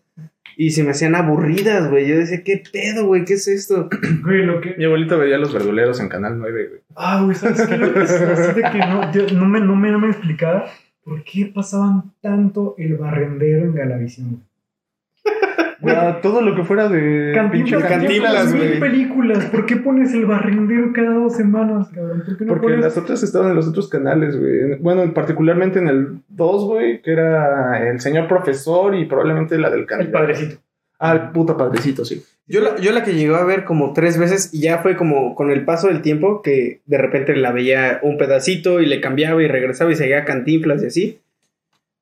[0.56, 2.06] y se me hacían aburridas, güey.
[2.08, 3.24] Yo decía, ¿qué pedo, güey?
[3.24, 3.88] ¿Qué es esto?
[4.22, 4.74] Güey, lo que.
[4.76, 6.80] Mi abuelito veía Los Verduleros en Canal 9, güey.
[6.96, 7.76] Ah, güey, ¿sabes qué?
[7.76, 10.66] Lo que es así de que no, yo- no, me, no, me, no me explicaba
[11.04, 14.44] por qué pasaban tanto el barrendero en Galavisión.
[15.80, 18.70] Güey, todo lo que fuera de Cantinflas, güey.
[18.70, 19.46] mil películas.
[19.46, 22.22] ¿Por qué pones el barrendero cada dos semanas, cabrón?
[22.26, 24.76] ¿Por qué no Porque pones las otras estaban en los otros canales, güey.
[24.80, 29.80] Bueno, particularmente en el 2, güey, que era el señor profesor y probablemente la del
[29.80, 30.10] el canal.
[30.10, 30.56] padrecito?
[30.98, 32.22] Ah, el puto padrecito, sí.
[32.46, 35.34] Yo la, yo la que llegó a ver como tres veces y ya fue como
[35.34, 39.42] con el paso del tiempo que de repente la veía un pedacito y le cambiaba
[39.42, 41.20] y regresaba y seguía cantinflas y así.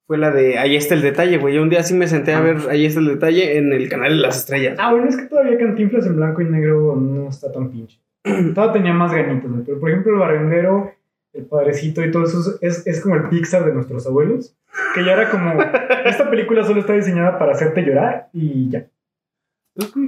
[0.08, 1.54] Fue la de Ahí está el detalle, güey.
[1.54, 4.16] Yo un día sí me senté a ver Ahí está el detalle en el canal
[4.16, 4.78] de las estrellas.
[4.80, 8.00] Ah, bueno, es que todavía Cantinflas en blanco y negro no está tan pinche.
[8.54, 9.64] Todavía tenía más ganitos, güey.
[9.64, 10.94] Pero por ejemplo, el barrendero,
[11.34, 14.56] el padrecito y todo eso es, es como el Pixar de nuestros abuelos.
[14.94, 15.52] Que ya era como.
[16.06, 18.86] Esta película solo está diseñada para hacerte llorar y ya.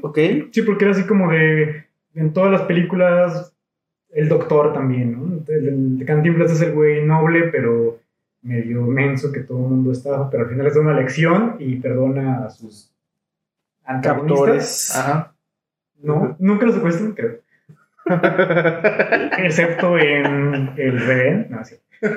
[0.01, 0.19] ¿Ok?
[0.51, 1.85] Sí, porque era así como de.
[2.15, 3.55] En todas las películas,
[4.09, 5.45] el doctor también, ¿no?
[5.47, 8.00] El, el Cantinflas es el güey noble, pero
[8.43, 10.29] medio menso que todo el mundo está.
[10.31, 12.93] Pero al final da una lección y perdona a sus
[13.85, 14.39] antagonistas.
[14.39, 14.97] Captores.
[14.97, 15.35] Ajá.
[16.03, 17.41] No, nunca lo secuestran, creo.
[19.39, 21.47] Excepto en el rehén.
[21.51, 21.77] No, sí.
[22.01, 22.15] Este,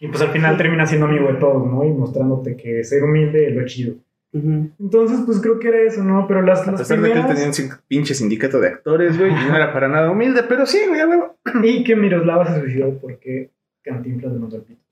[0.00, 1.84] y pues al final termina siendo amigo de todos, ¿no?
[1.84, 3.94] Y mostrándote que ser humilde es lo chido.
[4.34, 6.26] Entonces, pues creo que era eso, ¿no?
[6.26, 7.52] Pero las, A las pesar de que él tenía un
[7.86, 11.32] pinche sindicato de actores, güey, y no era para nada humilde, pero sí, güey, a.
[11.62, 13.51] Y que Miroslava se suicidó porque
[13.82, 14.82] Cantinflas le mandó el pito.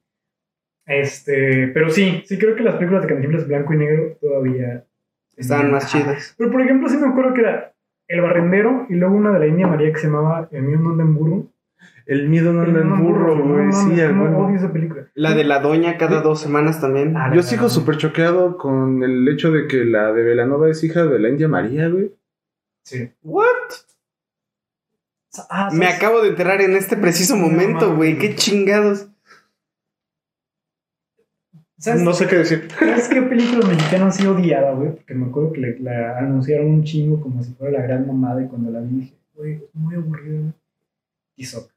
[0.87, 4.85] Este, pero sí, sí creo que las películas de Cantinflas blanco y negro todavía...
[5.37, 6.35] Estaban más chidas.
[6.37, 7.73] Pero por ejemplo, sí me acuerdo que era
[8.09, 10.91] El Barrendero y luego una de la India María que se llamaba El mío no
[10.91, 11.47] anda en burro.
[12.07, 15.07] El miedo no anda en burro, güey, sí, odio esa película.
[15.15, 17.17] La de la doña cada dos semanas también.
[17.17, 21.07] Ah, Yo sigo súper choqueado con el hecho de que la de Velanova es hija
[21.07, 22.13] de la India María, güey.
[22.83, 23.13] Sí.
[23.23, 23.47] ¿What?
[25.49, 28.19] Ah, Me acabo de enterar en este preciso momento, güey.
[28.19, 29.07] Qué chingados.
[31.79, 32.69] ¿Sabes, No sé qué decir.
[32.79, 34.91] ¿Sabes qué película mexicana ha sido odiada, güey?
[34.97, 38.43] Porque me acuerdo que le- la anunciaron un chingo como si fuera la gran mamada
[38.43, 40.53] y cuando la vi dije, güey, es muy aburrida, güey.
[41.37, 41.71] Tizoc.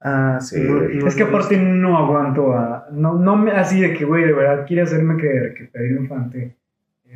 [0.00, 0.58] Ah, sí.
[0.60, 1.06] No, no.
[1.06, 2.88] Es que aparte no aguanto a.
[2.90, 3.52] No, no me.
[3.52, 6.56] Así de que, güey, de verdad quiere hacerme creer que Pedro Infante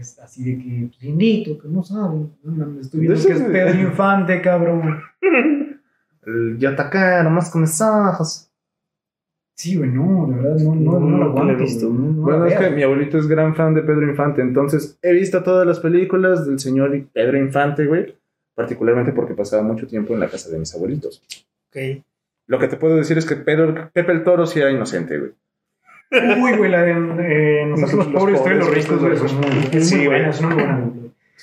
[0.03, 0.87] es así de que.
[0.88, 2.27] Pues, indito, que no sabe.
[2.43, 5.01] No, mames, estoy viendo Eso que es Pedro Infante, cabrón.
[6.25, 8.49] El Yotaka, nomás con mis ojos.
[9.55, 11.53] Sí, güey, no, de verdad, no, no, no, No, lo aguanto.
[11.53, 11.88] he visto.
[11.88, 14.99] no, no Bueno, la es que mi abuelito es gran fan de Pedro Infante, entonces
[15.03, 18.17] he visto todas las películas del señor Pedro Infante, güey.
[18.55, 21.23] Particularmente porque pasaba mucho tiempo en la casa de mis abuelitos.
[21.69, 22.03] Ok.
[22.49, 25.33] Lo que te puedo decir es que Pedro, Pepe el Toro sí era inocente, güey.
[26.40, 29.14] Uy, güey, la de eh, Nosotros los pobres, ustedes los ricos, güey.
[29.72, 30.90] Es Sí, muy buena, es una muy buena.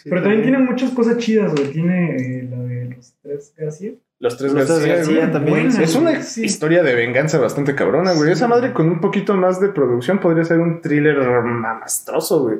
[0.04, 1.72] Pero también tiene muchas cosas chidas, güey.
[1.72, 3.92] Tiene eh, la de los tres García.
[4.20, 5.68] Los tres Los tres García, también.
[5.70, 6.44] Buena, Es una sí.
[6.46, 8.28] historia de venganza bastante cabrona, güey.
[8.28, 8.32] Sí.
[8.34, 12.60] Esa madre con un poquito más de producción podría ser un thriller mamastroso, güey.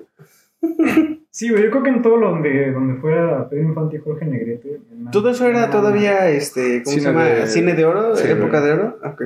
[1.32, 4.26] Sí, güey, yo creo que en todo lo donde, donde fuera Pedro Infante y Jorge
[4.26, 4.80] Negrete.
[5.12, 7.26] Todo eso era todavía, este, ¿cómo Cine se llama?
[7.26, 8.16] de- ¿Cine de oro?
[8.16, 8.64] Sí, ¿Época güey.
[8.64, 9.00] de oro?
[9.06, 9.22] Ok.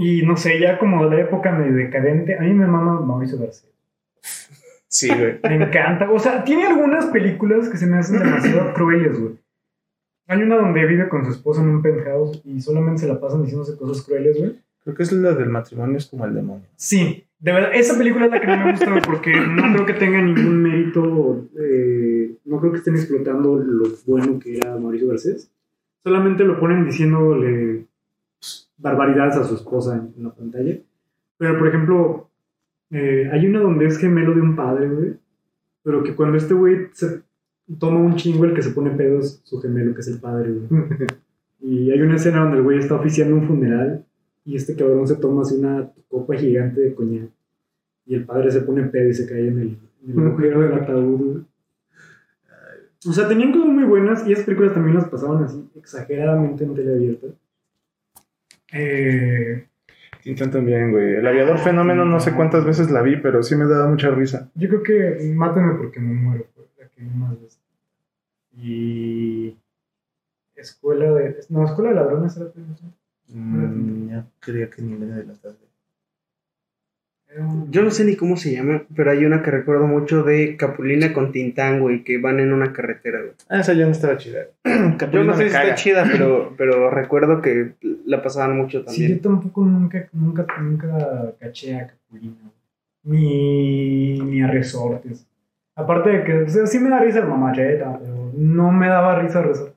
[0.00, 3.68] Y no sé, ya como la época medio decadente, a mí me mama Mauricio García.
[4.88, 5.38] Sí, güey.
[5.42, 6.10] Me encanta.
[6.10, 9.34] O sea, tiene algunas películas que se me hacen demasiado crueles, güey.
[10.26, 13.42] Hay una donde vive con su esposa en un penthouse y solamente se la pasan
[13.42, 14.58] diciéndose cosas crueles, güey.
[14.82, 16.66] Creo que es la del matrimonio es como el demonio.
[16.76, 19.92] Sí, de verdad, esa película es la que no me gusta porque no creo que
[19.92, 25.50] tenga ningún mérito, eh, no creo que estén explotando lo bueno que era Mauricio Garcés.
[26.02, 27.89] Solamente lo ponen diciéndole
[28.80, 30.78] barbaridades a su esposa en, en la pantalla.
[31.38, 32.30] Pero, por ejemplo,
[32.90, 35.14] eh, hay una donde es gemelo de un padre, güey.
[35.82, 37.22] Pero que cuando este güey se
[37.78, 40.52] toma un chingo, el que se pone pedo es su gemelo, que es el padre,
[40.52, 40.90] güey.
[41.62, 44.02] Y hay una escena donde el güey está oficiando un funeral
[44.46, 47.28] y este cabrón se toma así una copa gigante de coñac.
[48.06, 50.72] Y el padre se pone pedo y se cae en el, en el agujero del
[50.72, 51.20] ataúd.
[51.20, 51.44] güey.
[53.06, 56.74] O sea, tenían cosas muy buenas y esas películas también las pasaban así exageradamente en
[56.74, 57.26] tele abierta.
[58.72, 59.66] Eh,
[60.52, 61.14] también, güey.
[61.16, 64.50] El aviador fenómeno no sé cuántas veces la vi, pero sí me daba mucha risa.
[64.54, 66.44] yo creo que Mátame porque me muero.
[66.54, 67.60] fue la que vi más veces.
[68.56, 69.56] Y.
[70.56, 71.36] Escuela de.
[71.48, 72.90] No, Escuela de Ladrones era la película.
[73.28, 75.56] Mm, ya creía que ni media de la tarde.
[77.28, 80.24] Era un- Yo no sé ni cómo se llama, pero hay una que recuerdo mucho
[80.24, 83.32] de Capulina con Tintán, güey, que van en una carretera, güey.
[83.48, 84.46] Ah, esa ya no estaba chida.
[84.64, 87.74] Yo Capulina no sé si está chida, pero, pero recuerdo que
[88.10, 89.20] la pasaban mucho Sí, yo también.
[89.20, 92.34] tampoco nunca, nunca, nunca caché a Capulina.
[93.04, 95.26] Ni, ni a Resortes.
[95.74, 99.18] Aparte de que, o sea, sí me da risa el mamacheta, pero no me daba
[99.20, 99.76] risa Resortes.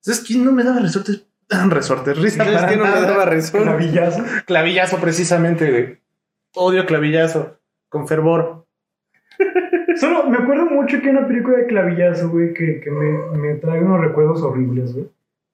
[0.00, 1.26] ¿Sabes quién no me daba resortes?
[1.50, 2.44] Ah, resortes, risa.
[2.44, 3.62] ¿Sabes qué no me daba razón?
[3.62, 4.22] Clavillazo.
[4.46, 5.98] Clavillazo, precisamente, güey.
[6.54, 7.56] Odio clavillazo.
[7.88, 8.66] Con fervor.
[9.96, 13.54] Solo me acuerdo mucho que hay una película de clavillazo, güey, que, que me, me
[13.54, 15.08] trae unos recuerdos horribles, güey.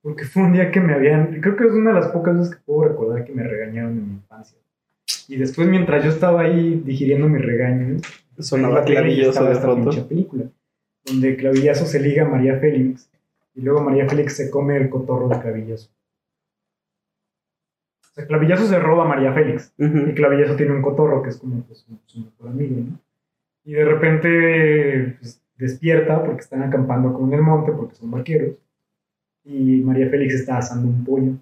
[0.05, 1.41] Porque fue un día que me habían.
[1.41, 4.07] Creo que es una de las pocas veces que puedo recordar que me regañaron en
[4.07, 4.59] mi infancia.
[5.29, 7.97] Y después, mientras yo estaba ahí digiriendo mi regaño,
[8.39, 9.01] Sonaba estaba
[9.49, 9.91] de esta fondo.
[9.91, 10.45] pinche película.
[11.07, 13.09] Donde Clavillazo se liga a María Félix.
[13.55, 15.89] Y luego María Félix se come el cotorro de Clavillazo.
[18.03, 19.73] O sea, Clavillazo se roba a María Félix.
[19.79, 20.15] Y Ujú.
[20.15, 22.99] Clavillazo tiene un cotorro que es como pues, su, su mejor amigo, ¿no?
[23.65, 28.59] Y de repente pues, despierta porque están acampando con el monte porque son vaqueros.
[29.45, 31.33] Y María Félix está asando un pollo.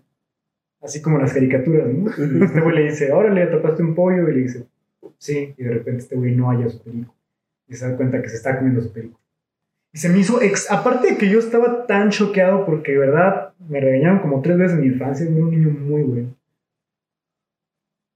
[0.82, 2.10] Así como las caricaturas, ¿no?
[2.10, 4.28] Y este güey le dice, órale, atrapaste un pollo.
[4.28, 4.66] Y le dice,
[5.18, 5.54] sí.
[5.56, 7.14] Y de repente este güey no halla su perico.
[7.68, 9.18] Y se da cuenta que se está comiendo su perico.
[9.94, 13.52] Y se me hizo, ex- aparte de que yo estaba tan choqueado porque de verdad
[13.68, 16.34] me regañaron como tres veces en mi infancia, yo era un niño muy bueno.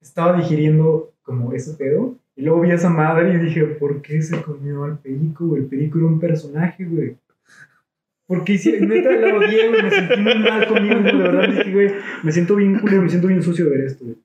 [0.00, 2.16] Estaba digiriendo como ese pedo.
[2.34, 5.62] Y luego vi a esa madre y dije, ¿por qué se comió al perico, güey?
[5.62, 7.16] El perico era un personaje, güey.
[8.26, 9.82] Porque hicieron, neta, la odié, güey.
[9.82, 11.12] Me sentí muy mal conmigo, güey.
[11.16, 14.04] De verdad dije, güey, me siento bien culero, me siento bien sucio de ver esto,
[14.04, 14.16] güey.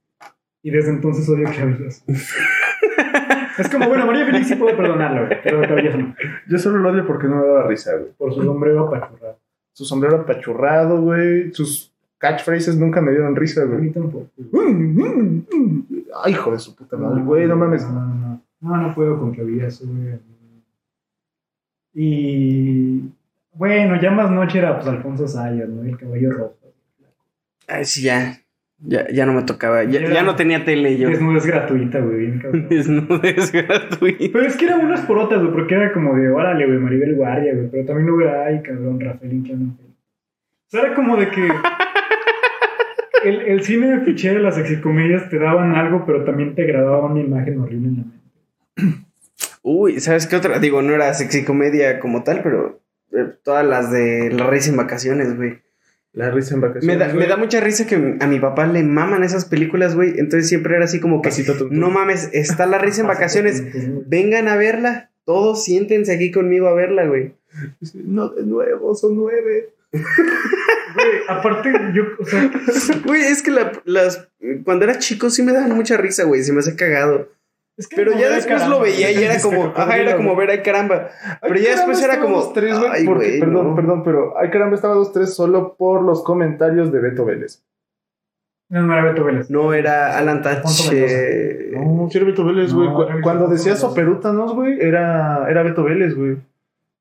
[0.63, 2.03] Y desde entonces odio a Clavillas.
[3.57, 5.37] es como, bueno, María Félix sí puedo perdonarlo, güey.
[5.43, 6.15] Pero Clavillas no.
[6.49, 8.11] Yo solo lo odio porque no me daba risa, güey.
[8.17, 9.39] Por su sombrero apachurrado.
[9.73, 11.51] Su sombrero apachurrado, güey.
[11.53, 13.81] Sus catchphrases nunca me dieron risa, A güey.
[13.81, 14.29] mí tampoco.
[16.23, 17.83] Ay, hijo de su puta madre, güey, no mames.
[17.87, 18.41] No, no, no.
[18.61, 20.19] No, no puedo con Clavillazo, güey.
[21.93, 23.01] Y.
[23.53, 25.83] Bueno, ya más noche era pues Alfonso Sayas, ¿no?
[25.83, 26.57] El caballo rojo.
[27.67, 28.37] Ay, sí, ya.
[28.83, 29.83] Ya, ya no me tocaba.
[29.83, 30.23] Ya, Ya.
[30.23, 31.07] no tenía tele yo.
[31.09, 32.39] Desnudez gratuita, güey.
[32.69, 34.25] Desnudez gratuita.
[34.33, 37.53] Pero es que era unas porotas, güey, porque era como de, órale, güey, Maribel Guardia,
[37.53, 37.69] güey.
[37.69, 39.77] Pero también luego era, ay, cabrón, Rafael Inclán.
[39.77, 39.93] O
[40.67, 41.47] sea, era como de que.
[43.23, 47.05] el, el cine de fichero de las sexicomedias te daban algo, pero también te grababa
[47.05, 49.05] una imagen horrible en la mente.
[49.61, 50.57] Uy, ¿sabes qué otra?
[50.57, 52.80] Digo, no era sexy comedia como tal, pero
[53.43, 55.59] todas las de La Risa en Vacaciones, güey.
[56.13, 56.99] La risa en Me vacaciones.
[56.99, 60.09] da, me da mucha risa que a mi papá le maman esas películas, güey.
[60.17, 63.63] Entonces siempre era así como que, Pasito no mames, está La Risa en Vacaciones.
[64.07, 65.09] Vengan a verla.
[65.23, 67.33] Todos siéntense aquí conmigo a verla, güey.
[67.93, 69.69] No, de nuevo, son nueve.
[70.93, 72.51] Güey, aparte, yo, o sea,
[73.05, 74.27] Güey, es que la- las,
[74.65, 76.43] cuando era chico sí me daban mucha risa, güey.
[76.43, 77.29] Se me hacía cagado.
[77.81, 80.49] Es que Pero ya después caramba, lo veía y era como, ajá, era como ver,
[80.51, 81.09] ay caramba.
[81.41, 83.75] Pero Ay, ya caramba, después era como, dos, tres, güey, ay, porque- güey, perdón, no.
[83.75, 87.61] perdón, pero ay caramba, estaba 2-3 solo por los comentarios de Beto Vélez.
[88.69, 89.49] No, no era Beto Vélez.
[89.49, 91.71] No, era Alan Tache.
[91.73, 92.87] No, sí era Beto Vélez, güey.
[92.87, 93.63] No, Cuando Vélez.
[93.65, 96.37] decía Soperútanos, güey, era, era Beto Vélez, güey.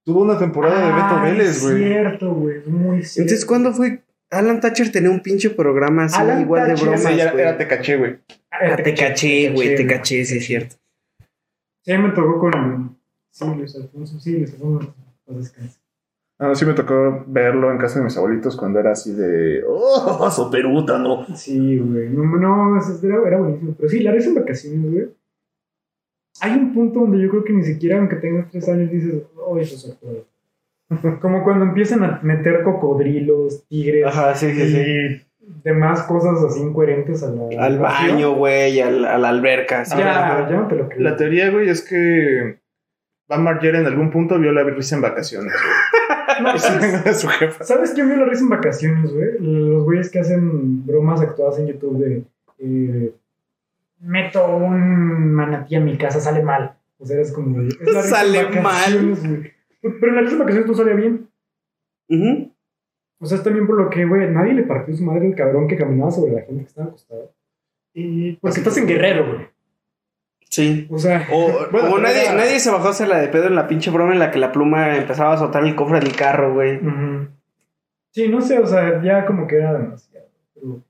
[0.04, 1.84] Tuvo una temporada de Beto Vélez, es güey.
[1.84, 2.56] cierto, güey.
[2.58, 3.20] es Muy cierto.
[3.22, 4.00] Entonces, ¿cuándo fue?
[4.30, 7.42] Alan Thatcher tenía un pinche programa así, Alan igual de bromas, ya güey.
[7.42, 8.18] era Te caché, güey.
[8.84, 10.76] Te caché, güey, te caché, sí es cierto.
[11.84, 12.98] Sí, me tocó con.
[13.30, 14.20] Sí, Alfonso.
[14.20, 14.94] Sí, Luis Alfonso.
[16.38, 19.62] Ah, sí me tocó verlo en casa de mis abuelitos cuando era así de...
[19.68, 21.26] ¡Oh, Soperútano!
[21.36, 22.08] Sí, güey.
[22.08, 23.74] No, no, eso era, era buenísimo.
[23.76, 25.08] Pero sí, la risa en vacaciones, güey.
[26.40, 29.58] Hay un punto donde yo creo que ni siquiera, aunque tengas tres años, dices, oh,
[29.58, 29.98] eso es.
[31.20, 34.80] Como cuando empiezan a meter cocodrilos, tigres Ajá, sí, sí, sí.
[34.80, 35.26] y
[35.64, 39.84] demás cosas así incoherentes a la, Al baño, güey, al- a la alberca.
[39.84, 39.96] sí.
[39.96, 41.00] Ya, ya no te lo creo.
[41.00, 42.58] La teoría, güey, es que
[43.28, 45.52] Van Margera en algún punto vio la risa en vacaciones.
[46.40, 47.64] No, venga de su jefa.
[47.64, 49.28] ¿Sabes quién vio la risa en vacaciones, güey?
[49.40, 52.22] Los güeyes que hacen bromas actuadas en YouTube de
[52.60, 53.12] eh,
[54.00, 56.76] meto un manatí a mi casa, sale mal.
[56.98, 57.60] O sea, es como.
[57.60, 58.42] es la risa en Sale
[59.02, 59.52] güey.
[59.82, 61.28] Pero la risa en vacaciones no salía bien.
[63.18, 65.68] O sea, es también por lo que, güey, nadie le partió su madre el cabrón
[65.68, 67.22] que caminaba sobre la gente que estaba acostada.
[67.94, 69.48] Y porque estás en guerrero, güey.
[70.48, 70.86] Sí.
[70.90, 73.54] O sea, O, Bueno, nadie, era- nadie se bajó a hacer la de pedo en
[73.54, 76.54] la pinche broma en la que la pluma empezaba a azotar el cofre del carro,
[76.54, 76.80] güey.
[78.10, 80.26] sí, no sé, o sea, ya como que era demasiado.
[80.54, 80.82] Pero-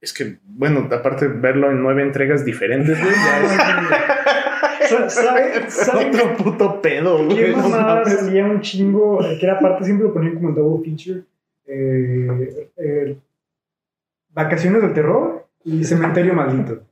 [0.00, 3.40] Es que, bueno, aparte de verlo en nueve entregas diferentes, güey, ya
[5.68, 7.50] ¿Sabe, otro puto pedo, qué güey.
[7.52, 8.12] no mamada mames.
[8.20, 9.18] salía un chingo?
[9.18, 11.22] Que era aparte, siempre lo ponían como en double feature.
[11.66, 13.16] eh, eh,
[14.32, 16.82] Vacaciones del terror y Cementerio Maldito.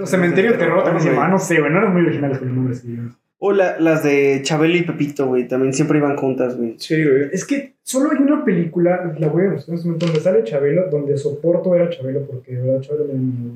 [0.00, 2.48] O Cementerio del Terror también se llamaba, no sé, güey, no eran muy originales con
[2.48, 3.12] los nombres que digamos.
[3.38, 6.76] O la- las de Chabelo y Pepito, güey, también siempre iban juntas, güey.
[6.78, 7.28] Sí, güey.
[7.32, 10.42] Es que solo hay una película, la voy a buscar en este momento, donde sale
[10.44, 13.52] Chabelo, donde soporto ver a Chabelo porque de verdad Chabelo me da miedo.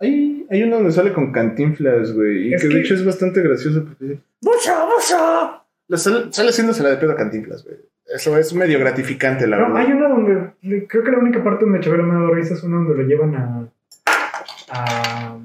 [0.00, 2.48] Hay, hay uno donde sale con cantinflas, güey.
[2.48, 5.62] Y Es que, de hecho es bastante gracioso porque dice, ¡Bucha, bucha!
[5.88, 7.76] La sale, sale haciéndose la de pedo a cantinflas, güey.
[8.06, 9.76] Eso es medio gratificante, la No, verdad.
[9.86, 12.62] hay una donde, creo que la única parte donde Chabelo me ha dado risa es
[12.64, 13.68] una donde lo llevan a,
[14.72, 15.36] a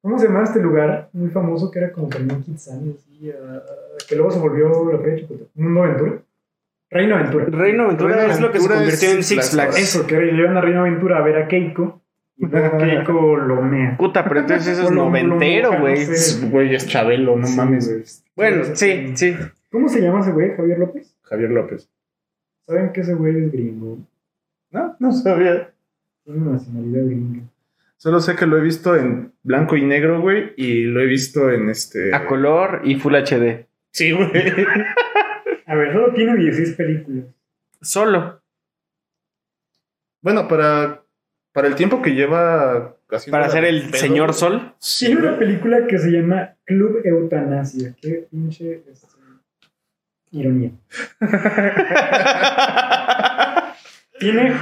[0.00, 1.10] ¿cómo se llama este lugar?
[1.12, 3.62] Muy famoso que era como Carmen Kitsani, así, a-
[4.08, 5.46] que luego se volvió la feria Chipotle.
[5.54, 6.12] Mundo Aventura.
[6.90, 7.44] Reino Aventura.
[7.46, 9.50] Reino Aventura Reino es lo que se Aventura convirtió en Six.
[9.50, 9.78] Flags.
[9.78, 12.00] Eso, que le llevan a Reino Aventura a ver a Keiko
[12.38, 13.96] y luego Keiko lo mea.
[13.96, 15.96] Puta, pero entonces eso es noventero, güey.
[16.50, 17.88] Güey, es Chabelo, no Sí, mames.
[17.88, 18.04] güey.
[18.36, 19.34] Bueno, sí, sí.
[19.70, 20.54] ¿Cómo se llama ese güey?
[20.56, 21.14] Javier López.
[21.22, 21.88] Javier López.
[22.66, 23.98] ¿Saben que ese güey es gringo?
[24.70, 25.72] No, no sabía.
[26.24, 27.42] Tiene una nacionalidad gringa.
[27.96, 31.50] Solo sé que lo he visto en blanco y negro, güey, y lo he visto
[31.50, 32.14] en este...
[32.14, 33.66] A color y Full HD.
[33.90, 34.30] Sí, güey.
[35.66, 37.24] A ver, solo tiene 16 películas.
[37.80, 38.40] Solo.
[40.20, 41.02] bueno, para,
[41.56, 42.94] para el tiempo que lleva...
[43.30, 44.34] Para ser el pedo, señor.
[44.34, 44.74] Sol.
[44.78, 47.94] Sí, Tiene una película que se llama Club Eutanasia.
[48.02, 49.06] Qué pinche este,
[50.32, 50.72] ironía.
[54.20, 54.52] Tiene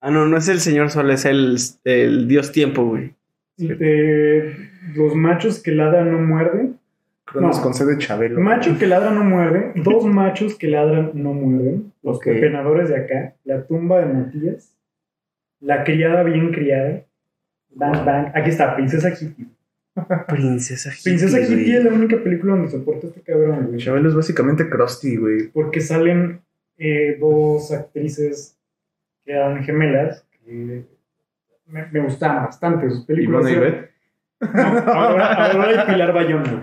[0.00, 3.12] Ah, no, no es el señor Sol, es el, el dios tiempo, güey.
[3.58, 4.56] eh,
[4.94, 6.78] los machos que ladran no muerden.
[7.26, 7.62] Cronos No.
[7.62, 8.40] con C de Chabelo.
[8.40, 9.72] Macho que ladra no muerde.
[9.76, 11.92] Dos machos que ladran no muerden.
[12.02, 12.24] Los Ok.
[12.24, 13.34] pepenadores de acá.
[13.44, 14.74] La tumba de Matías.
[15.60, 17.04] La criada bien criada.
[17.70, 18.32] Bang, bang.
[18.34, 19.46] Aquí está, Princesa Kitty.
[20.28, 21.02] Princesa Kitty.
[21.04, 21.48] Princesa güey.
[21.48, 23.78] Kitty es la única película donde soporta este cabrón, güey.
[23.78, 25.48] Chabelo es básicamente Krusty, güey.
[25.48, 26.40] porque salen
[26.78, 28.58] eh, dos actrices
[29.24, 30.84] que eran gemelas que
[31.66, 33.50] me, me gustaban bastante sus películas.
[33.50, 33.90] Y Beth.
[34.40, 36.62] No, Aurora, Aurora y Pilar Bayón, güey.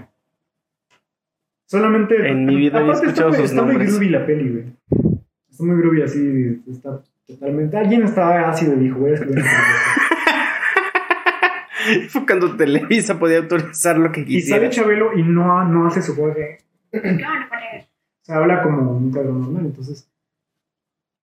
[1.65, 2.29] Solamente.
[2.29, 3.91] En mi vida he escuchado está, sus está muy nombres.
[3.91, 4.65] groovy la peli, güey.
[5.51, 6.61] Está muy groovy así.
[6.71, 7.77] Está totalmente.
[7.77, 8.99] Alguien estaba ácido y dijo.
[12.09, 14.69] Fue cuando Televisa podía autorizar lo que Y sale quisiera.
[14.69, 16.57] Chabelo y no, no hace su juego de.
[18.23, 20.07] Se habla como un cabrón normal, entonces.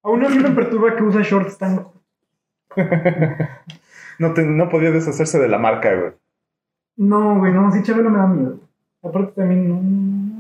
[0.03, 1.87] Aún así me perturba que usa shorts tan.
[4.19, 6.13] No, te- no podía deshacerse de la marca, güey.
[6.97, 8.61] No, güey, no, sí, Chabelo me da miedo.
[9.03, 9.81] Aparte también, no,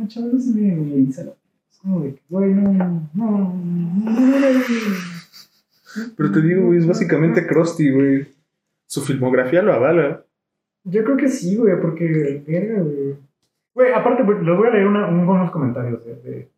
[0.00, 1.02] no, Chabelo se me.
[1.10, 4.38] Es como de que, güey, no, no, no, no, no,
[6.16, 8.26] Pero te digo, güey, es básicamente Krusty, güey.
[8.86, 10.24] Su filmografía lo avala.
[10.84, 13.16] Yo creo que sí, güey, porque, verga, güey.
[13.74, 16.04] Güey, aparte, les voy a leer una, un- unos comentarios.
[16.04, 16.48] de- de-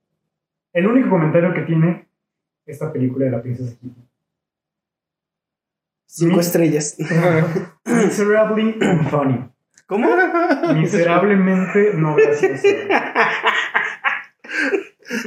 [0.72, 2.06] el único comentario que tiene
[2.66, 4.02] esta película de la princesa Kitty.
[6.06, 6.96] Cinco estrellas.
[7.86, 8.78] Miserably
[9.10, 9.48] funny.
[9.86, 10.08] ¿Cómo?
[10.74, 12.68] Miserablemente no graciosa.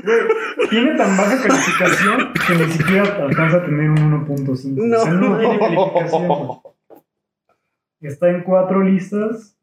[0.04, 4.76] Güey, tiene tan baja calificación que ni siquiera alcanza a tener un 1.5.
[4.76, 4.98] No.
[4.98, 6.60] O sea, no tiene calificación.
[8.02, 9.58] Está en cuatro listas.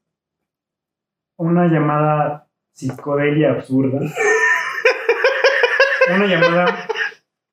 [1.37, 4.01] Una llamada psicodelia absurda.
[6.15, 6.87] Una llamada.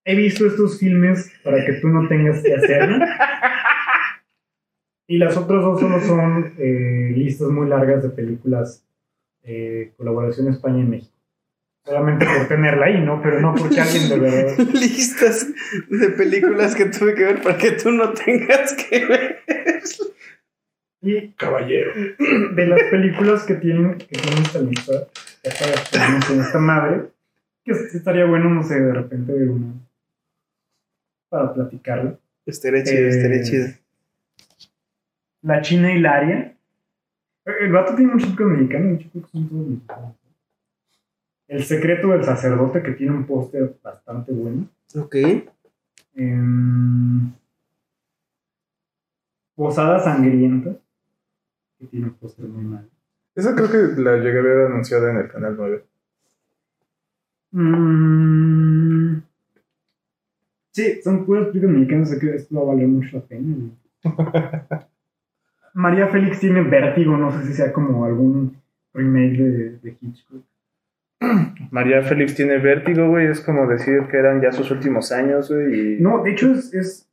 [0.05, 3.05] He visto estos filmes para que tú no tengas que hacerlo.
[5.07, 8.86] Y las otras dos solo son eh, listas muy largas de películas
[9.43, 11.12] eh, colaboración España y México.
[11.86, 13.21] Solamente por tenerla ahí, ¿no?
[13.21, 14.57] Pero no porque alguien de verdad.
[14.73, 15.47] Listas
[15.89, 19.39] de películas que tuve que ver para que tú no tengas que ver.
[21.01, 21.91] Y Caballero.
[22.55, 24.93] de las películas que tienen, que tienen esta lista,
[25.43, 27.07] esta, madre,
[27.65, 29.73] que estaría bueno, no sé, de repente ver una
[31.27, 32.17] para platicarla.
[32.45, 33.67] Estaría chido, Eh, estaría chido.
[35.41, 36.55] La China Hilaria.
[37.45, 40.22] El vato tiene muchos chicos mexicanos, muchos chicos son todos mexicanos.
[41.53, 44.67] El secreto del sacerdote, que tiene un póster bastante bueno.
[44.95, 45.15] Ok.
[46.15, 47.31] Em,
[49.53, 50.75] Posada Sangrienta,
[51.77, 52.89] que tiene un póster muy mal.
[53.35, 55.85] Esa creo que la llegué a ver anunciada en el canal 9.
[57.51, 59.17] Mm,
[60.71, 63.55] sí, son puras películas mexicanas, sé que esto va a valer mucho la pena.
[65.75, 68.57] María Félix tiene vértigo, no sé si sea como algún
[68.91, 70.43] remake de, de Hitchcock.
[71.71, 73.28] María Félix tiene vértigo, güey.
[73.28, 75.97] Es como decir que eran ya sus últimos años, güey.
[75.97, 77.09] Y No, de hecho es, es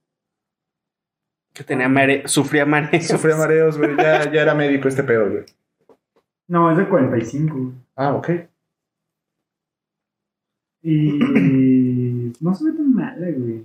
[1.52, 2.26] Que tenía mare...
[2.26, 3.06] Sufría mareos.
[3.06, 3.96] sufría mareos, güey.
[3.96, 5.44] Ya, ya era médico este pedo, güey.
[6.48, 7.54] no, es de 45.
[7.56, 7.72] güey.
[7.96, 8.28] Ah, ok.
[10.82, 11.18] Y
[12.40, 13.62] no se ve tan mala, güey.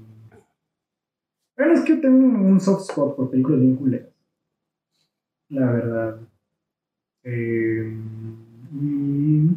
[1.58, 4.10] Bueno, es que yo tengo un soft spot por películas bien culeras.
[5.50, 6.20] La verdad.
[7.24, 7.94] Eh,
[8.74, 9.56] y...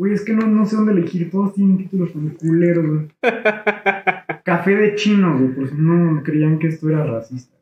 [0.00, 1.30] Güey, es que no, no sé dónde elegir.
[1.30, 3.08] Todos tienen títulos tan culeros, güey.
[4.44, 7.54] Café de chinos, güey, si no creían que esto era racista.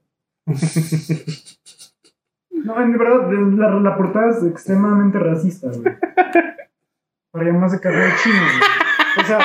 [2.51, 5.95] No, en verdad, la, la portada es extremadamente racista, güey.
[7.30, 9.24] Para llamarse café de chinos, güey.
[9.24, 9.39] O sea,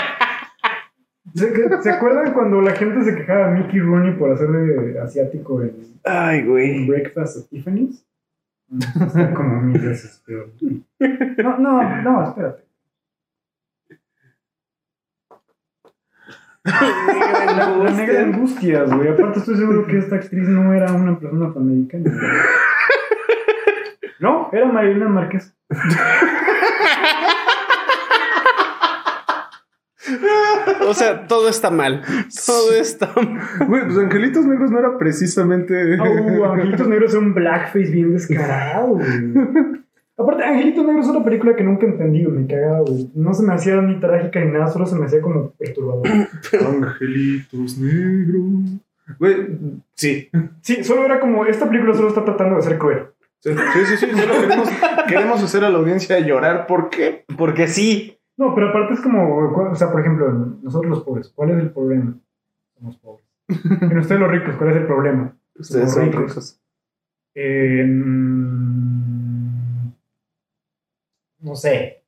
[1.35, 5.61] ¿se, ¿se acuerdan cuando la gente se quejaba de Mickey Rooney por hacer de asiático
[5.61, 6.87] en, Ay, en güey.
[6.87, 8.03] Breakfast at Tiffany's?
[8.79, 10.51] Está como mil veces peor.
[11.37, 12.63] No, no, no, espérate.
[16.65, 19.09] La, la negra angustias, güey.
[19.09, 22.03] Aparte estoy seguro que esta actriz no era una persona afroamericana.
[22.05, 22.31] güey.
[24.19, 25.53] No, era Marilena Márquez.
[30.87, 32.01] O sea, todo está mal.
[32.45, 33.39] Todo está mal.
[33.67, 35.97] Güey, pues Angelitos Negros no era precisamente.
[35.99, 39.82] Uh, Angelitos Negros es un blackface bien descarado, güey.
[40.15, 43.09] Aparte, Angelitos Negros es otra película que nunca entendí, me cagaba, güey.
[43.15, 46.05] No se me hacía ni trágica ni nada, solo se me hacía como perturbador.
[46.67, 48.79] Angelitos Negros.
[49.19, 49.35] Güey,
[49.95, 50.29] sí.
[50.61, 53.07] Sí, solo era como, esta película solo está tratando de ser cruel.
[53.39, 54.05] Sí, sí, sí.
[54.11, 54.69] Solo queremos,
[55.07, 56.65] queremos hacer a la audiencia llorar.
[56.67, 57.25] ¿Por qué?
[57.37, 58.17] Porque sí.
[58.37, 61.71] No, pero aparte es como, o sea, por ejemplo, nosotros los pobres, ¿cuál es el
[61.71, 62.15] problema?
[62.77, 63.25] Somos pobres.
[63.49, 65.35] En ustedes los ricos, ¿cuál es el problema?
[65.55, 66.29] Ustedes Somos son ricos.
[66.29, 66.59] ricos.
[67.35, 69.22] Eh, mm,
[71.43, 72.03] no sé.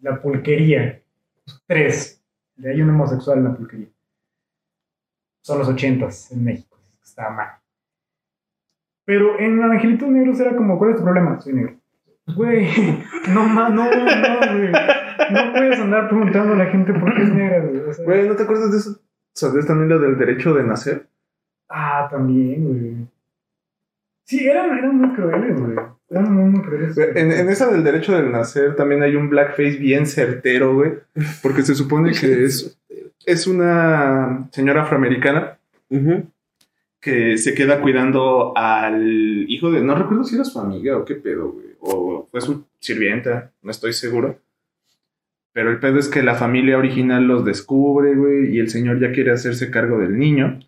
[0.00, 1.00] La pulquería.
[1.66, 2.22] Tres.
[2.62, 3.88] Hay un homosexual en la pulquería.
[5.42, 6.78] Son los ochentas en México.
[7.02, 7.48] Estaba mal.
[9.04, 11.40] Pero en Angelitos Negros era como, ¿cuál es tu problema?
[11.40, 11.76] Soy negro.
[12.36, 12.68] Güey,
[13.34, 14.72] no, no, no, güey.
[15.32, 17.80] No puedes andar preguntando a la gente por qué es negra, güey.
[17.80, 19.00] O sea, Güey, ¿no te acuerdas de eso?
[19.32, 21.08] ¿Sabes también lo del derecho de nacer?
[21.68, 23.08] Ah, también, güey.
[24.24, 25.76] Sí, eran, eran muy crueles, güey.
[26.10, 26.98] Eran muy, muy crueles.
[26.98, 30.94] En, en esa del derecho del nacer también hay un blackface bien certero, güey.
[31.40, 32.76] Porque se supone que es,
[33.24, 35.56] es una señora afroamericana
[37.00, 39.82] que se queda cuidando al hijo de.
[39.82, 41.66] No recuerdo si era su amiga o qué pedo, güey.
[41.80, 44.38] O fue su sirvienta, no estoy seguro.
[45.52, 49.12] Pero el pedo es que la familia original los descubre, güey, y el señor ya
[49.12, 50.60] quiere hacerse cargo del niño.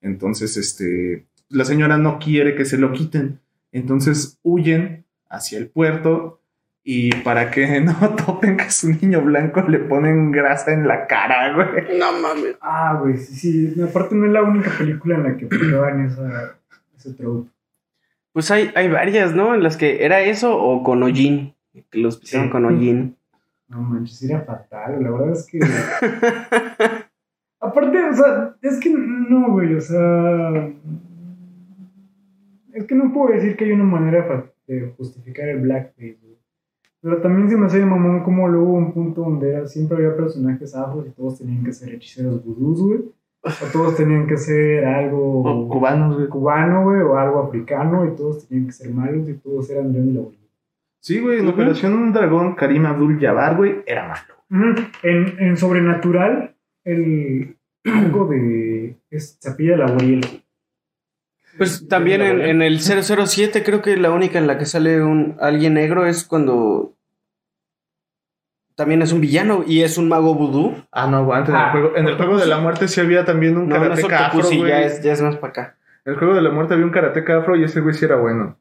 [0.00, 3.40] Entonces, este, la señora no quiere que se lo quiten.
[3.72, 6.40] Entonces huyen hacia el puerto
[6.84, 11.06] y para que no topen que es un niño blanco le ponen grasa en la
[11.06, 11.98] cara, güey.
[11.98, 12.56] No mames.
[12.60, 13.34] Ah, güey, sí,
[13.72, 13.80] sí.
[13.82, 16.56] Aparte no es la única película en la que esa,
[16.96, 17.48] ese trope.
[18.32, 19.54] Pues hay, hay varias, ¿no?
[19.54, 21.54] En las que era eso o con hollín.
[21.90, 22.52] Que los pusieron Sí.
[22.52, 23.16] con hollín.
[23.68, 25.02] No manches, era fatal.
[25.02, 25.58] La verdad es que.
[27.60, 30.70] Aparte, o sea, es que no, güey, o sea.
[32.72, 36.36] Es que no puedo decir que hay una manera de justificar el blackface, güey.
[37.00, 39.96] Pero también se me hace de mamón como luego hubo un punto donde era, siempre
[39.96, 43.00] había personajes afros y todos tenían que ser hechiceros vudús, güey.
[43.44, 46.28] O todos tenían que ser algo O cubanos, güey.
[46.28, 50.12] cubano, güey, o algo africano, y todos tenían que ser malos y todos eran y
[50.12, 50.48] la Bolivia.
[51.00, 51.54] Sí, güey, en Ujú.
[51.54, 54.76] Operación Dragón, Karim Abdul Jabbar, güey, era malo.
[55.02, 56.54] En, en Sobrenatural,
[56.84, 58.96] el algo de.
[59.10, 60.20] Es, se la Uriel.
[61.58, 65.36] Pues también en, en el 007 creo que la única en la que sale un
[65.40, 66.94] alguien negro es cuando
[68.74, 70.74] también es un villano y es un mago vudú.
[70.90, 71.20] Ah, no.
[71.36, 73.78] En, Ah, el juego, en el juego de la muerte sí había también un No,
[73.78, 74.66] no afro, güey.
[74.66, 75.76] ya es, ya es más para acá.
[76.04, 78.16] En el juego de la muerte había un karateca afro y ese güey sí era
[78.16, 78.56] bueno.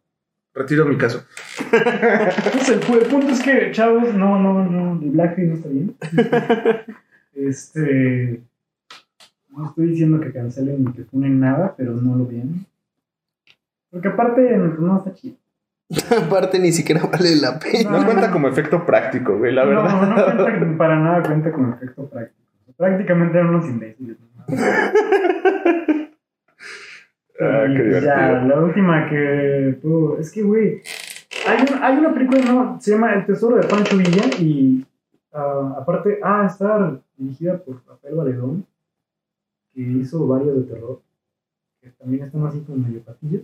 [0.54, 1.24] Retiro mi caso.
[1.72, 5.96] Pues el, pu- el punto es que, chavos, no, no, no, Blackface no está bien.
[7.34, 8.42] este.
[9.50, 12.66] No estoy diciendo que cancelen ni que ponen nada, pero no lo vean.
[13.92, 15.36] Porque aparte, pues, no está chido.
[16.26, 17.92] Aparte ni siquiera vale la pena.
[17.92, 18.06] No No.
[18.06, 19.84] cuenta como efecto práctico, güey, la verdad.
[19.84, 22.40] No, no cuenta, para nada cuenta con efecto práctico.
[22.78, 24.18] Prácticamente eran unos imbéciles.
[24.20, 24.56] ¿no?
[27.40, 30.18] Ah, Y qué pues ya, la última que puedo.
[30.20, 30.82] Es que, güey.
[31.48, 32.80] Hay, un- hay una película, ¿no?
[32.80, 34.86] Se llama El Tesoro de Pancho Villa y.
[35.34, 38.66] ah, aparte, ah, está dirigida por Rafael Valedón,
[39.74, 41.02] que hizo varios de terror,
[41.82, 43.42] que también están así como medio patillas.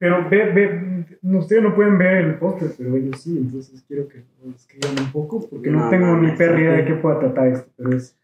[0.00, 4.08] Pero ve, ve, no, ustedes no pueden ver el póster, pero ellos sí, entonces quiero
[4.08, 7.20] que lo escriban un poco, porque no, No tengo ni perra idea de qué pueda
[7.20, 8.16] tratar esto, pero es.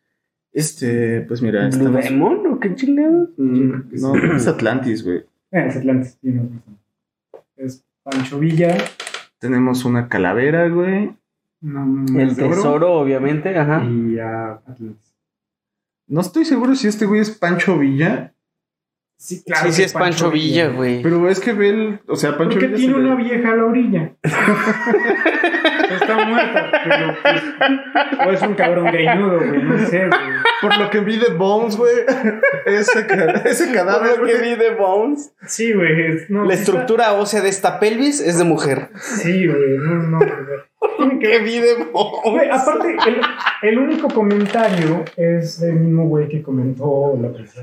[0.53, 3.29] Este, pues mira, ¿Blue estamos- Demon o qué chingados?
[3.37, 5.18] Mm, no, es Atlantis, güey.
[5.53, 6.79] Eh, es Atlantis, tienes razón.
[7.57, 8.74] Es Pancho Villa.
[9.39, 11.14] Tenemos una calavera, güey.
[11.61, 13.85] no, El oro, tesoro, obviamente, ajá.
[13.85, 15.14] Y a Atlantis.
[16.09, 18.33] No estoy seguro si este güey es Pancho Villa,
[19.19, 21.03] Sí, sí, sí es Pancho Villa, güey.
[21.03, 23.57] pero es que ve el, o sea, Pancho Porque Villa tiene ve- una vieja a
[23.57, 24.12] la orilla.
[25.91, 27.43] Está muerta, pero pues,
[28.27, 30.21] o es un cabrón greñudo, güey, no sé, güey.
[30.61, 31.95] Por lo que vi de Bones, güey.
[32.67, 33.07] Ese,
[33.45, 34.51] ese cadáver, Por lo que güey.
[34.51, 35.33] vi de Bones.
[35.47, 35.95] Sí, güey.
[36.29, 38.91] No, La está- estructura ósea de esta pelvis es de mujer.
[38.97, 41.19] Sí, güey, no, no, güey.
[41.19, 41.43] Que ¿Qué ver.
[41.45, 42.49] vi de Güey, Bones?
[42.53, 43.21] aparte, el,
[43.62, 47.62] el único comentario es el mismo güey que comentó la película.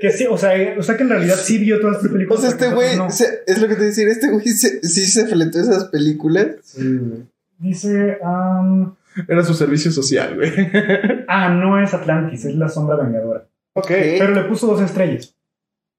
[0.00, 2.40] Que sí, o sea, o sea que en realidad sí vio todas O películas.
[2.42, 5.58] sea, este güey, se- es lo que te decir, este güey se- sí se fletó
[5.60, 6.48] esas películas.
[6.62, 7.24] Sí, güey.
[7.58, 8.94] Dice, am,
[9.26, 10.52] Era su servicio social, güey.
[11.28, 13.46] ah, no es Atlantis, es la sombra vengadora.
[13.74, 13.88] Ok.
[13.88, 15.34] Pero le puso dos estrellas.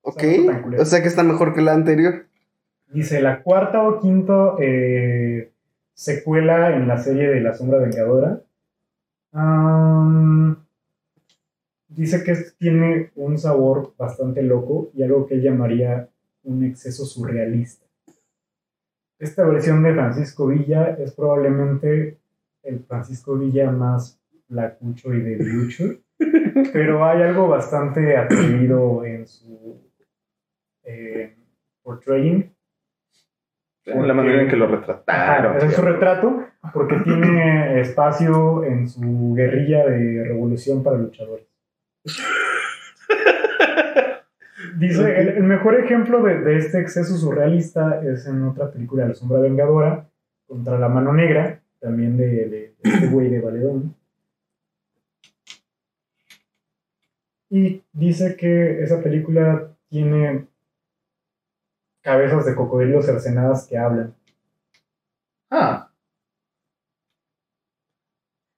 [0.02, 0.24] Ok,
[0.80, 2.26] o sea que está mejor que la anterior.
[2.92, 5.52] Dice, la cuarta o quinta eh,
[5.94, 8.42] secuela en la serie de La Sombra Vengadora.
[9.34, 10.58] Am,
[11.90, 16.08] dice que tiene un sabor bastante loco y algo que él llamaría
[16.44, 17.86] un exceso surrealista.
[19.18, 22.18] Esta versión de Francisco Villa es probablemente
[22.64, 25.84] el Francisco Villa más flacucho y debilucho,
[26.74, 29.82] pero hay algo bastante atrevido en su
[30.84, 31.36] eh,
[31.84, 32.54] portraying.
[33.86, 35.58] En la manera en que lo retrataron.
[35.58, 41.49] Ajá, es su retrato porque tiene espacio en su guerrilla de revolución para luchadores.
[44.78, 49.16] Dice, el, el mejor ejemplo de, de este exceso surrealista es en otra película, La
[49.16, 50.10] Sombra Vengadora,
[50.48, 53.96] contra la Mano Negra, también de, de- de este güey de Valedón.
[57.50, 60.48] Y dice que esa película tiene
[62.02, 64.14] cabezas de cocodrilos cercenadas que hablan.
[65.50, 65.89] Ah,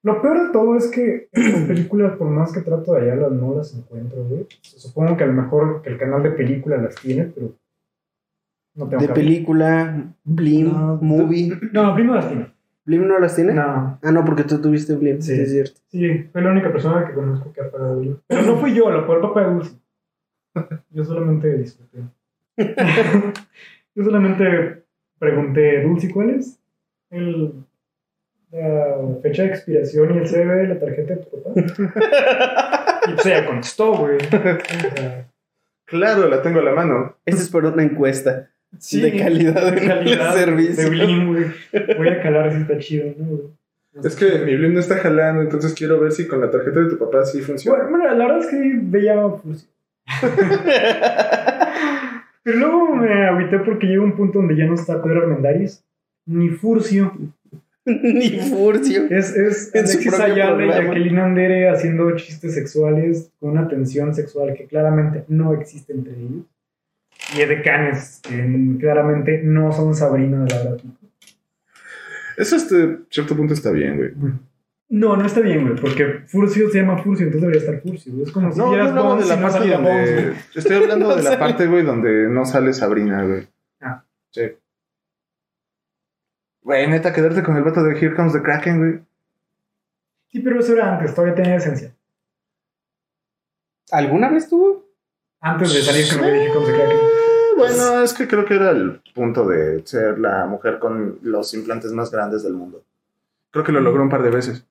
[0.04, 3.56] Lo peor de todo es que estas películas, por más que trato de hallarlas, no
[3.56, 4.48] las encuentro, güey.
[4.62, 7.52] Supongo que a lo mejor que el canal de películas las tiene, pero
[8.76, 11.52] no tengo De película, Blim, No, Movie.
[11.72, 12.52] No, Blim no las tiene.
[12.86, 13.54] ¿Blim no las tiene?
[13.54, 15.42] No, Ah, no, porque tú tuviste Blim, sí, Sí.
[15.42, 15.80] es cierto.
[15.90, 18.18] sí, fue la única persona que conozco que ha pagado Blim.
[18.28, 19.76] Pero no fui yo, lo fue el papá de Dulce.
[20.90, 22.00] Yo solamente disfruté.
[23.96, 24.84] yo solamente
[25.20, 26.60] pregunté, Dulce, ¿cuál es?
[27.10, 27.54] El
[28.52, 31.52] la fecha de expiración y el CB de la tarjeta de tu papá.
[33.08, 34.18] y pues ella contestó, güey.
[35.86, 37.18] Claro, la tengo a la mano.
[37.26, 38.50] Esta es por una encuesta.
[38.80, 40.86] sí, De calidad de calidad, servicio.
[40.86, 41.46] De Blim, güey.
[41.98, 43.42] Voy a calar si está chido, ¿no, güey?
[44.02, 46.92] Es que mi Blim no está jalando, entonces quiero ver si con la tarjeta de
[46.92, 47.80] tu papá sí funciona.
[47.80, 49.68] Bueno, mira, la verdad es que veía Furcio.
[52.44, 55.84] Pero luego me agüité porque llega un punto donde ya no está Pedro Armendáriz,
[56.26, 57.12] ni Furcio.
[57.86, 59.06] Ni Furcio.
[59.10, 60.70] Es, es Alexis Ayala y.
[60.70, 66.46] Jacqueline Andere haciendo chistes sexuales con una tensión sexual que claramente no existe entre ellos.
[67.36, 70.80] Y edecanes que claramente no son Sabrina de la verdad.
[72.38, 74.12] Eso este cierto punto está bien, güey.
[74.90, 78.12] No, no está bien, güey, porque Furcio se llama Furcio, entonces debería estar Furcio.
[78.12, 78.26] güey.
[78.26, 80.56] Es como si No, de la no parte Bones.
[80.56, 83.48] Estoy hablando No de la parte, güey, donde no sale Sabrina, güey.
[83.80, 84.04] Ah.
[84.32, 84.42] Sí.
[86.64, 89.04] Güey, neta, quedarte con el vato de Here Comes the Kraken, güey.
[90.32, 91.94] Sí, pero eso era antes, todavía tenía esencia.
[93.92, 94.86] ¿Alguna vez tuvo?
[95.42, 96.94] Antes de salir con el dije cómo se crack.
[97.58, 101.92] Bueno, es que creo que era el punto de ser la mujer con los implantes
[101.92, 102.84] más grandes del mundo.
[103.50, 104.66] Creo que lo logró un par de veces.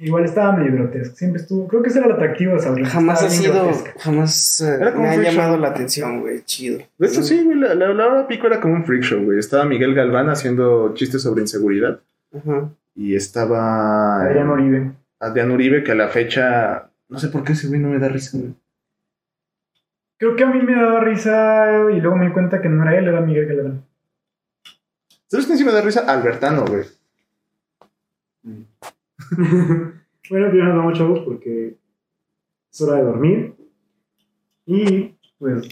[0.00, 1.16] Igual estaba medio grotesco.
[1.16, 1.66] Siempre estuvo.
[1.66, 2.88] Creo que ese era el atractivo de Sabrina.
[2.88, 3.52] Jamás ha sido.
[3.64, 3.92] grotesca.
[3.98, 5.60] Jamás eh, Era como me ha llamado show.
[5.60, 6.42] la atención, güey.
[6.44, 6.78] Chido.
[6.98, 9.38] De hecho, sí, güey, la, la, la hora pico era como un freak show, güey.
[9.38, 12.00] Estaba Miguel Galván haciendo chistes sobre inseguridad.
[12.32, 12.70] Ajá.
[12.94, 14.92] Y estaba Adrián Oribe.
[15.20, 16.90] Adrián Uribe, que a la fecha.
[17.08, 18.54] No sé por qué ese güey no me da risa, güey.
[20.18, 22.98] Creo que a mí me daba risa y luego me di cuenta que no era
[22.98, 23.84] él, era Miguel Galván.
[25.28, 26.00] ¿Sabes quién sí me da risa?
[26.06, 26.84] Albertano, güey.
[30.30, 31.76] bueno, ya nos vamos, chavos, porque
[32.70, 33.54] es hora de dormir.
[34.66, 35.68] Y, pues.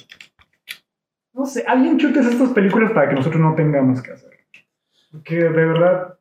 [1.34, 4.30] No sé, alguien chutes estas películas para que nosotros no tengamos que hacer.
[5.12, 6.18] Porque de verdad.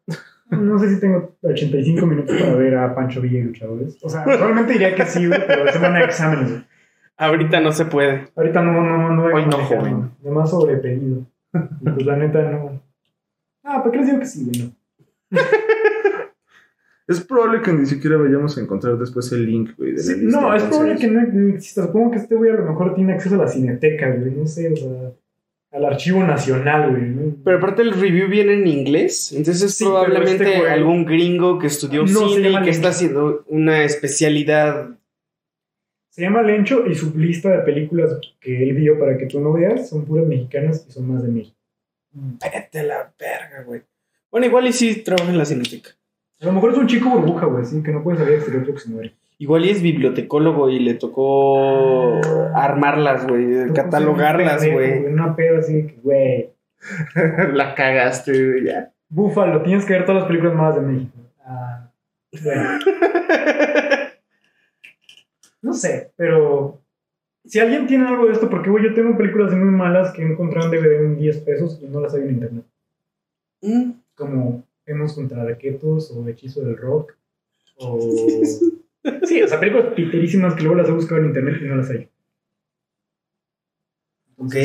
[0.50, 3.98] No sé si tengo 85 minutos para ver a Pancho Villa y luchadores.
[4.04, 6.52] O sea, probablemente diría que sí, pero semana de exámenes.
[6.52, 6.64] güey.
[7.18, 8.28] Ahorita no se puede.
[8.36, 9.24] Ahorita no, no, no.
[9.24, 10.12] Hoy no, joven.
[10.22, 11.26] Nomás sobrepedido.
[11.54, 12.82] Y pues la neta no.
[13.64, 14.76] Ah, ¿para qué les digo que sí, güey?
[17.08, 19.92] Es probable que ni siquiera vayamos a encontrar después el link, güey.
[19.92, 21.86] de la Sí, lista, no, es probable que no, exista.
[21.86, 24.32] Supongo que este güey a lo mejor tiene acceso a la cineteca, güey.
[24.32, 25.12] No sé, o sea,
[25.72, 27.04] al archivo nacional, güey.
[27.10, 27.36] ¿no?
[27.44, 31.68] Pero aparte el review viene en inglés, entonces Sí, probablemente este güey- algún gringo que
[31.68, 34.98] estudió No, cine y que está haciendo una especialidad.
[36.10, 39.52] Se llama Lencho y su lista de películas que él vio para que tú no
[39.54, 41.58] veas son puras mexicanas y son más de México.
[42.14, 43.82] Vete a la verga, güey.
[44.32, 45.90] Bueno, igual y sí trabaja en la cineteca.
[46.42, 48.66] A lo mejor es un chico burbuja, güey, así que no puede salir al exterior
[48.66, 49.14] porque se muere.
[49.38, 52.22] Igual y es bibliotecólogo y le tocó
[52.54, 55.06] armarlas, güey, catalogarlas, güey.
[55.06, 56.50] Una pedo así que, güey.
[57.54, 58.92] la cagaste, güey, ya.
[59.10, 61.18] Búfalo, tienes que ver todas las películas más de México.
[61.44, 61.90] Ah,
[62.44, 62.80] bueno.
[65.62, 66.80] No sé, pero
[67.44, 70.62] si alguien tiene algo de esto, porque güey, yo tengo películas muy malas que encontré
[70.62, 72.66] en DVD en 10 pesos y no las hay en internet.
[73.62, 73.92] Mm.
[74.16, 77.14] Como Hemos contra Arquetos o Hechizo del Rock.
[77.78, 78.00] O.
[79.24, 81.92] Sí, o sea, películas piterísimas que luego las he buscado en internet y no las
[81.92, 82.10] hay.
[84.38, 84.56] Ok.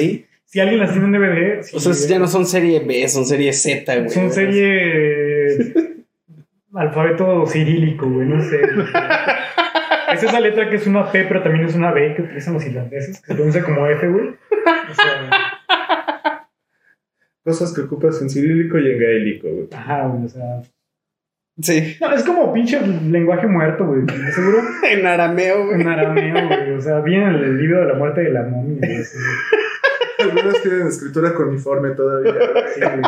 [0.46, 1.62] Si alguien las tiene en DVD.
[1.62, 4.08] si- O sea, ya no son serie B, son serie Z, güey.
[4.08, 5.74] Son serie.
[6.72, 8.60] alfabeto cirílico, güey, no sé.
[10.14, 12.66] Es esa letra que es una P, pero también es una B que utilizan los
[12.66, 14.28] irlandeses, que se pronuncia como F, güey.
[14.30, 15.49] O sea,
[17.50, 19.68] Cosas que ocupas en cirílico y en gaélico, güey.
[19.72, 20.62] ajá, güey, o sea.
[21.60, 21.96] Sí.
[22.00, 24.02] No, es como pinche lenguaje muerto, güey.
[24.34, 24.58] Seguro
[24.90, 25.80] En arameo, güey.
[25.80, 26.72] en arameo, güey.
[26.72, 28.96] O sea, viene el libro de la muerte de la momia, güey.
[28.96, 29.18] así.
[30.20, 32.32] Algunas tienen escritura coniforme todavía.
[32.32, 32.64] güey.
[32.74, 33.02] Sí, güey.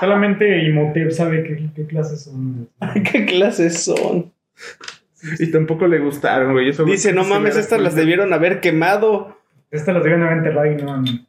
[0.00, 2.68] Solamente Imhotep sabe qué, qué clases son.
[2.80, 3.02] güey.
[3.02, 4.32] ¿Qué clases son?
[5.40, 6.68] Y tampoco le gustaron, güey.
[6.68, 9.36] Eso Dice, no mames, estas las debieron haber quemado.
[9.72, 11.26] Estas las deben haber enterrado y no han-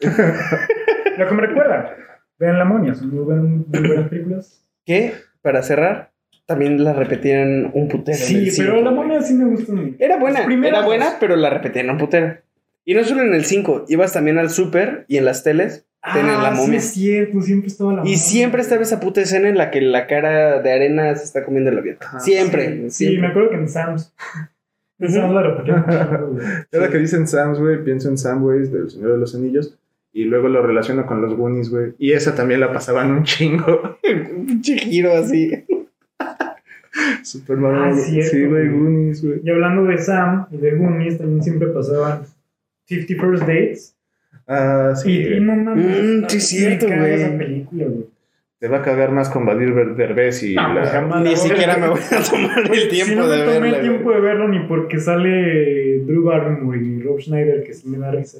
[1.18, 1.96] Lo que me recuerda,
[2.38, 4.62] vean La Momia, son muy, buen- muy buenas películas.
[4.84, 5.14] ¿Qué?
[5.42, 6.12] Para cerrar,
[6.46, 8.18] también la repetían un putero.
[8.18, 8.90] en Sí, pero cinco, La.
[8.90, 9.94] Momia sí me gusta mucho.
[9.98, 12.36] Era buena, era buena, pero la repetían un putero.
[12.84, 16.40] Y no solo en el 5, ibas también al super y en las teles tenían
[16.40, 16.78] la Ah, momia.
[16.78, 18.16] Sí, es cierto, siempre estaba la Y momia.
[18.18, 21.70] siempre estaba esa puta escena en la que la cara de arena se está comiendo
[21.70, 21.96] el avión.
[22.00, 22.20] Ajá.
[22.20, 23.22] Siempre, Sí, siempre.
[23.22, 24.14] me acuerdo que en Sam's.
[25.00, 25.10] En.
[25.10, 26.46] Sam's la güey.
[26.72, 29.76] Ahora que dicen Sam's, güey, pienso en Samways del Señor de los Anillos.
[30.16, 31.92] Y luego lo relaciono con los Goonies, güey.
[31.98, 33.98] Y esa también la pasaban un chingo.
[34.34, 35.50] Un giro así.
[37.22, 38.68] Super Ah, Sí, güey.
[38.70, 39.40] Goonies, güey.
[39.44, 42.22] Y hablando de Sam y de Goonies, también siempre pasaban
[42.86, 43.96] 50 First Dates.
[44.48, 45.10] Ah, sí.
[45.12, 46.02] Y, y no mames.
[46.02, 47.12] Mm, sí, cierto, güey.
[47.12, 48.06] esa película, güey.
[48.58, 51.22] Te va a cagar más con Badir Ver- Derbez y No, la- pues jamás.
[51.24, 54.12] Ni siquiera me voy a tomar el si tiempo no me de tomé el tiempo
[54.12, 58.38] de verlo ni porque sale Drew Barrymore y Rob Schneider, que sí me da risa.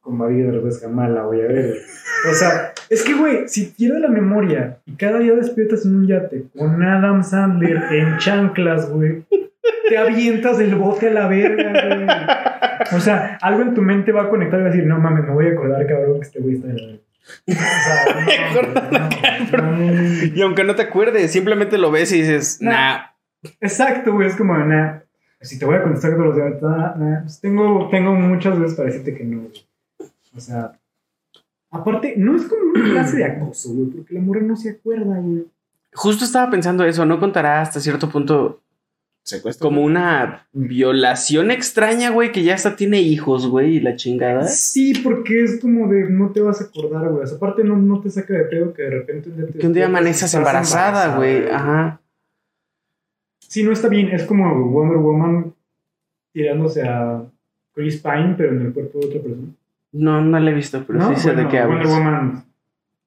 [0.00, 1.76] Con María Derbez jamás la voy a ver.
[2.30, 6.06] O sea, es que, güey, si pierdes la memoria y cada día despiertas en un
[6.06, 9.24] yate con Adam Sandler en chanclas, güey,
[9.88, 12.06] te avientas el bote a la verga, güey.
[12.96, 15.24] O sea, algo en tu mente va a conectar y va a decir, no mames,
[15.24, 16.98] me voy a acordar, cabrón, que este güey está de la.
[20.34, 22.70] Y aunque no te acuerdes, simplemente lo ves y dices, Nah.
[22.70, 22.98] nah.
[23.60, 24.98] Exacto, güey, es como, nah,
[25.44, 28.76] si te voy a contestar todos los días, nah, nah, pues tengo, tengo muchas veces
[28.76, 29.66] para decirte que no, güey.
[30.36, 30.72] O sea,
[31.70, 35.18] aparte, no es como una clase de acoso, güey, porque la morra no se acuerda,
[35.20, 35.46] güey.
[35.92, 38.60] Justo estaba pensando eso, ¿no contará hasta cierto punto
[39.22, 39.68] secuestro.
[39.68, 44.48] como una violación extraña, güey, que ya hasta tiene hijos, güey, y la chingada?
[44.48, 47.22] Sí, porque es como de, no te vas a acordar, güey.
[47.22, 49.58] O sea, aparte no, no te saca de pedo que de repente un día te
[49.58, 51.48] Que un día amaneces estás embarazada, güey.
[51.48, 52.00] Ajá.
[53.54, 55.54] Sí, no está bien, es como Wonder Woman
[56.32, 57.22] tirándose a
[57.72, 59.46] Chris Pine, pero en el cuerpo de otra persona.
[59.92, 61.96] No, no la he visto, pero No, sí sé de bueno, qué Wonder hablas.
[61.96, 62.44] Woman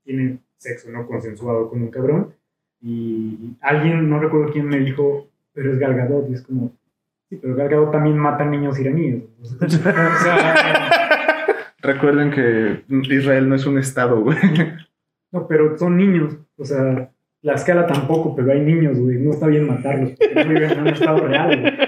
[0.06, 2.34] tiene sexo no consensuado con un cabrón
[2.82, 6.72] y alguien, no recuerdo quién me dijo, pero es Gal Gadot y es como,
[7.30, 9.24] sí, pero Gal Gadot también mata niños iraníes.
[9.62, 14.38] o sea, Recuerden que Israel no es un estado, güey.
[15.34, 17.12] no, pero son niños, o sea,
[17.42, 20.80] la escala tampoco, pero hay niños, güey, no está bien matarlos porque no viven en
[20.80, 21.60] un estado real.
[21.60, 21.74] güey.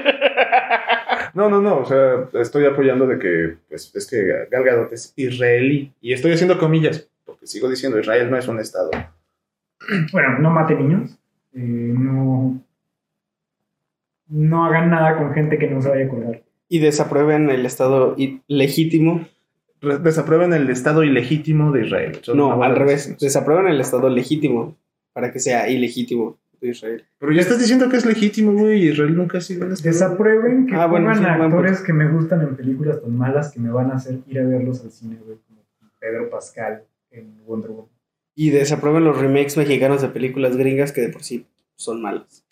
[1.34, 5.14] No, no, no, o sea, estoy apoyando de que, pues, es que Gal Gadot es
[5.16, 5.94] israelí.
[6.02, 8.90] Y estoy haciendo comillas, porque sigo diciendo, Israel no es un estado.
[10.12, 11.18] Bueno, no mate niños,
[11.54, 12.62] eh, no,
[14.28, 16.42] no hagan nada con gente que no se vaya a acordar.
[16.68, 18.16] Y desaprueben el estado
[18.48, 19.26] legítimo.
[19.82, 22.20] Desaprueben el estado ilegítimo de Israel.
[22.36, 23.18] No, al revés.
[23.18, 24.76] Desaprueben el estado legítimo
[25.14, 27.06] para que sea ilegítimo de Israel.
[27.20, 29.68] Pero ya estás diciendo que es legítimo, güey, y Israel nunca ha sido.
[29.68, 33.16] Desaprueben que Ah, bueno, pongan sí, a buen actores que me gustan en películas tan
[33.18, 35.62] malas que me van a hacer ir a verlos al cine, güey, como
[36.00, 37.92] Pedro Pascal en Wonder Woman.
[38.36, 41.46] Y desaprueben los remakes mexicanos de películas gringas que de por sí
[41.76, 42.46] son malas.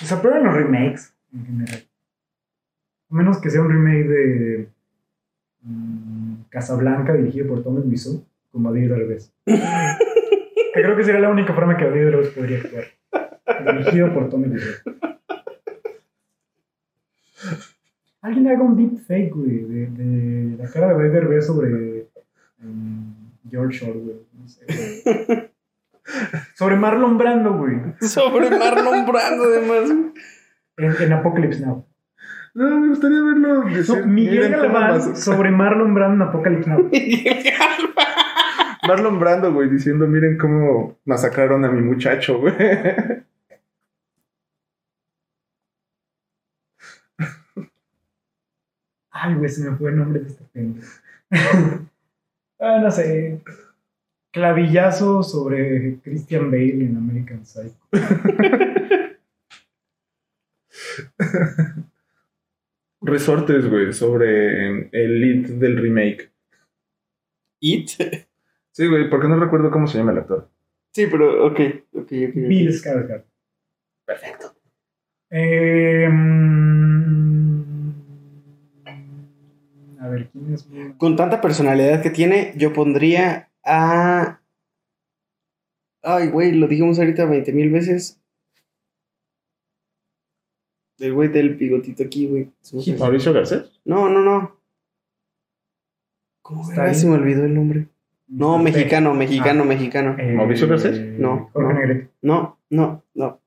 [0.00, 1.84] Desaprueben los remakes en general.
[3.10, 4.68] A menos que sea un remake de
[5.62, 9.32] mm, Casablanca dirigido por Tommy Wiseau con Badir Derbez.
[10.74, 12.84] que creo que sería la única forma que Badir Derbez podría actuar.
[13.74, 14.74] Dirigido por Tommy Wiseau.
[18.22, 22.08] Alguien haga un deep fake, güey, de, de la cara de Badir Derbez sobre
[22.58, 23.12] mm,
[23.50, 24.22] George Orwell.
[24.32, 25.50] No sé, güey.
[26.54, 27.76] Sobre Marlon Brando, güey.
[28.00, 29.90] Sobre Marlon Brando, además.
[30.76, 31.86] En, en Apocalypse Now.
[32.54, 33.64] No, me gustaría verlo.
[33.64, 36.90] decir, Miguel Galván sobre Marlon Brando en Apocalypse Now.
[38.86, 42.54] Marlon Brando, güey, diciendo, miren cómo masacraron a mi muchacho, güey.
[49.10, 50.92] Ay, güey, se me fue el nombre de este pendejo.
[52.60, 53.40] ah, no sé.
[54.32, 57.78] Clavillazo sobre Christian Bale en American Psycho.
[63.00, 66.32] Resortes, güey, sobre el lead del remake.
[67.60, 68.23] It.
[68.74, 70.50] Sí, güey, porque no recuerdo cómo se llama el actor.
[70.92, 71.60] Sí, pero ok,
[71.92, 72.34] ok, ok.
[72.34, 73.24] Bill Skarsgård.
[74.04, 74.52] Perfecto.
[75.30, 77.90] Eh, mm,
[80.00, 80.68] a ver, ¿quién es?
[80.98, 84.40] Con tanta personalidad que tiene, yo pondría a.
[86.02, 88.20] Ay, güey, lo dijimos ahorita 20 mil veces.
[90.98, 92.50] El güey del bigotito aquí, güey.
[92.98, 93.80] Mauricio Garcés.
[93.84, 94.60] No, no, no.
[96.42, 96.94] ¿Cómo ahí.
[96.94, 97.86] se me olvidó el nombre?
[98.26, 98.56] No.
[98.58, 98.64] P.
[98.64, 99.66] mexicano, mexicano, Ah.
[99.66, 100.16] mexicano.
[100.18, 101.00] Eh, ¿Mauricio Garcés?
[101.18, 101.50] No,
[102.22, 102.58] no.
[102.70, 103.40] No, no.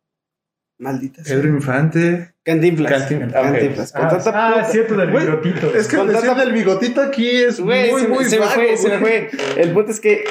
[0.80, 1.36] Maldita sea.
[1.38, 2.34] Pedro Infante.
[2.44, 2.92] Cantinflas.
[3.10, 3.92] Cantin- Cantinflas.
[3.92, 5.74] Con Ah, tanta ah, es cierto, del bigotito.
[5.76, 8.78] Es que Con tanta- del bigotito aquí es Güey, muy, se, muy se me fue,
[8.78, 9.30] se me fue.
[9.58, 10.24] El punto es que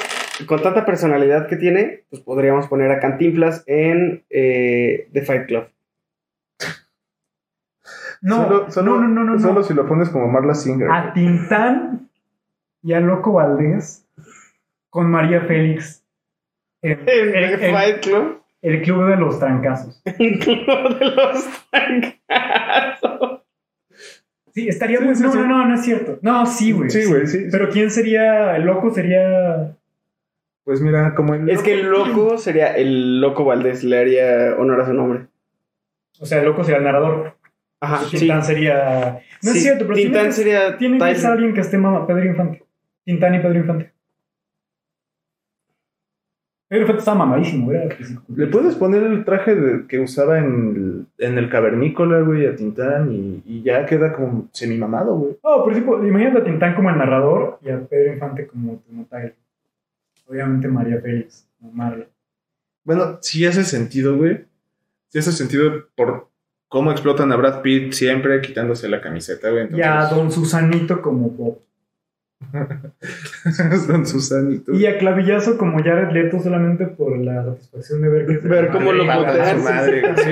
[0.47, 5.65] con tanta personalidad que tiene, pues podríamos poner a Cantinflas en eh, The Fight Club.
[8.21, 9.63] No, Solo- solo- no, no, no, no, Solo no.
[9.63, 10.89] si lo pones como Marla Singer.
[10.89, 12.09] A Tintán
[12.81, 14.06] y a Loco Valdés
[14.97, 16.03] con María Félix.
[16.81, 18.41] El, el- Fight Club.
[18.63, 20.01] el club de los trancazos.
[20.17, 23.41] El club de los trancazos.
[24.55, 25.15] Sí, estaría Sí, muy.
[25.15, 25.37] sí, no, sí.
[25.37, 26.17] no, no, no es cierto.
[26.23, 26.89] No, sí, güey.
[26.89, 27.45] Sí, güey, sí.
[27.51, 28.55] Pero ¿quién sería?
[28.55, 29.75] El loco sería.
[30.63, 31.47] Pues mira, como el.
[31.47, 35.27] Es que el loco sería el loco Valdés, le haría honor a su nombre.
[36.19, 37.37] O sea, el loco sería el narrador.
[37.79, 38.17] Ajá, sí.
[38.17, 39.19] Tintán sería.
[39.43, 41.77] No Sí, es cierto, pero Tintán tiene que, sería tiene que ser alguien que esté
[41.77, 42.63] mama Pedro Infante.
[43.05, 43.91] Tintán y Pedro Infante.
[46.69, 47.87] Pedro Infante estaba mamadísimo, era.
[48.35, 52.55] Le puedes poner el traje de- que usaba en el, en el cavernícola, güey, a
[52.55, 55.37] Tintán y, y ya queda como semimamado, güey.
[55.43, 59.35] Oh, por ejemplo, imagínate a Tintán como el narrador y a Pedro Infante como, Tyler.
[60.27, 62.05] Obviamente María Félix, como Marla.
[62.83, 64.45] Bueno, sí hace sentido, güey.
[65.07, 66.27] Sí hace sentido por
[66.67, 69.69] cómo explotan a Brad Pitt siempre quitándose la camiseta, güey.
[69.73, 71.59] Y a Entonces, Don Susanito como Bob.
[73.87, 74.73] Don Susanito.
[74.73, 78.69] Y a Clavillazo como Jared Leto solamente por la satisfacción de ver que se- Ver
[78.69, 80.01] cómo lo su madre.
[80.15, 80.31] Sí.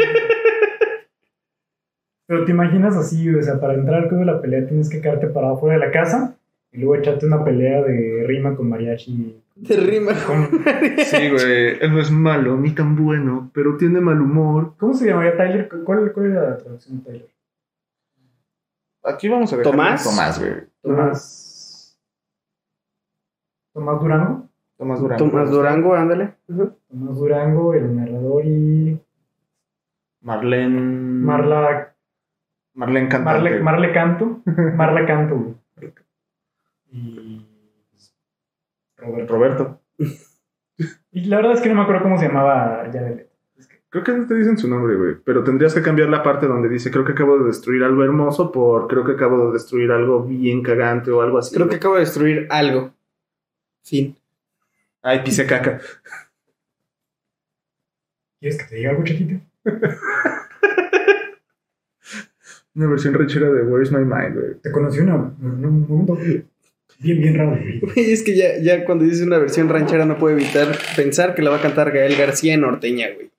[2.27, 4.99] Pero te imaginas así, o sea, para entrar al club de la pelea tienes que
[4.99, 6.35] quedarte parado fuera de la casa
[6.71, 9.41] y luego echarte una pelea de rima con mariachi.
[9.67, 10.11] Te rima.
[10.25, 10.49] Con-
[11.05, 11.77] Sí, güey.
[11.79, 14.73] Él no es malo ni tan bueno, pero tiene mal humor.
[14.77, 15.69] ¿Cómo se llamaría Tyler?
[15.85, 17.27] ¿Cuál, cuál era la traducción de Tyler?
[19.03, 20.03] Aquí vamos a dejar ¿Tomás?
[20.03, 20.53] Tomás, güey.
[20.81, 21.41] Tomás.
[23.75, 24.47] Tomás Durango.
[24.77, 25.25] Tomás Durango.
[25.25, 26.33] Tomás Durango, ándale.
[26.47, 28.97] Tomás Durango, el narrador y.
[30.21, 30.79] Marlene.
[30.79, 31.93] Marla.
[32.73, 33.41] Marlene Cantante.
[33.41, 34.41] Marle, Marle Canto.
[34.75, 35.55] Marla Canto, güey.
[36.91, 37.45] Y.
[38.97, 39.33] Roberto.
[39.33, 39.81] Roberto.
[41.11, 42.85] Y la verdad es que no me acuerdo cómo se llamaba.
[43.57, 45.15] Es que- Creo que no te dicen su nombre, güey.
[45.23, 48.51] Pero tendrías que cambiar la parte donde dice creo que acabo de destruir algo hermoso
[48.53, 51.53] por creo que acabo de destruir algo bien cagante o algo así.
[51.55, 52.91] Creo que acabo de destruir algo.
[53.85, 54.15] Fin.
[55.03, 55.79] Ay, pisé caca.
[58.39, 59.39] ¿Quieres que te diga algo, chiquito?
[62.75, 64.55] Una versión rechera de Where is My Mind, güey.
[64.61, 66.49] Te conocí una, en un momento bien,
[66.99, 67.51] bien raro.
[67.51, 67.81] güey.
[68.11, 71.51] Es que ya, ya cuando dice una versión ranchera no puedo evitar pensar que la
[71.51, 73.31] va a cantar Gael García en norteña, güey.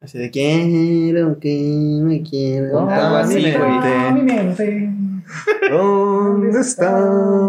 [0.00, 2.88] Así de quiero que me quiero.
[2.88, 4.85] Algo así, mi güey.
[5.70, 6.90] ¿Dónde está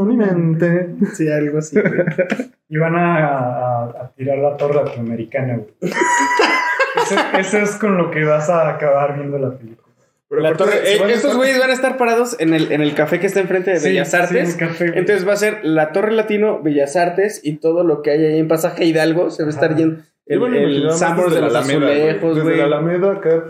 [0.05, 0.95] mi mente?
[1.13, 1.93] Sí, algo así, güey.
[2.69, 5.69] Y van a, a- a tirar la torre latinoamericana, güey.
[5.81, 9.87] Eso, eso es con lo que vas a acabar viendo la película.
[10.27, 12.69] Pero La aparte, torre- si eh, estos estar- güeyes van a estar parados en el,
[12.73, 14.31] en el café que está enfrente de Sí, Bellas sí, Artes.
[14.55, 14.99] en el café, güey.
[14.99, 18.39] Entonces va a ser la Torre Latino, Bellas Artes y todo lo que hay ahí
[18.39, 19.29] en Pasaje Hidalgo.
[19.29, 19.77] Se va a estar Ajá.
[19.79, 20.43] yendo el,
[20.83, 22.01] el Sambors de los la Alameda, güey.
[22.09, 22.57] azulejos, Desde güey.
[22.57, 23.43] la Alameda acá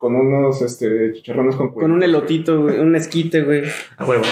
[0.00, 3.64] con unos este, chicharrones con Con un elotito, güey, un esquite, güey.
[3.98, 4.22] A huevo.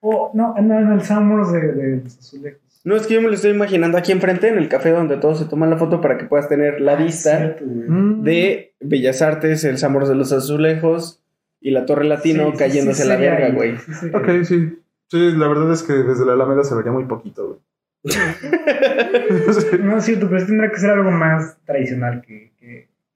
[0.00, 2.80] Oh, no, no, en el Summers de, de los azulejos.
[2.82, 5.38] No, es que yo me lo estoy imaginando aquí enfrente, en el café donde todos
[5.38, 8.22] se toman la foto para que puedas tener la vista Cierto, güey.
[8.22, 11.22] de Bellas Artes, el Sambors de los Azulejos
[11.60, 13.74] y la Torre Latino Sí, cayéndose sí a la verga, ahí, güey.
[14.12, 14.76] Ok, sí.
[15.08, 17.60] Sí, la verdad es que desde la Alameda se vería muy poquito, güey.
[19.80, 22.52] No es cierto, pero tendrá que ser algo más tradicional que,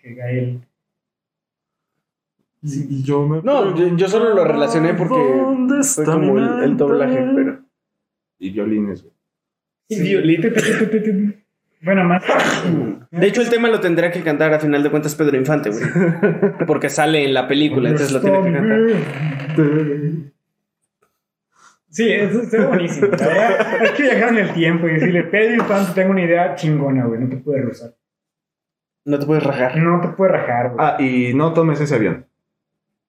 [0.01, 0.61] que, Gael.
[2.63, 6.39] Y, y yo me No, yo, yo solo lo relacioné porque ¿Dónde fue está como
[6.39, 7.61] el, doblaje, pero...
[8.39, 9.15] Y violines, güey.
[9.89, 10.03] Y Sí.
[10.03, 11.45] violín.
[11.83, 12.23] Bueno, más.
[13.11, 15.83] De hecho, el tema lo tendría que cantar a final de cuentas Pedro Infante, güey.
[16.67, 18.79] Porque sale en la película, entonces lo tiene que cantar.
[21.89, 23.09] Sí, eso está buenísimo.
[23.09, 26.55] La verdad, Hay que viajar en el tiempo y decirle, Pedro Infante, tengo una idea
[26.55, 27.21] chingona, güey.
[27.21, 27.95] No te puedes rozar.
[29.05, 29.77] No te puedes rajar.
[29.79, 30.77] No te puedes rajar, güey.
[30.87, 32.27] Ah, y no tomes ese avión.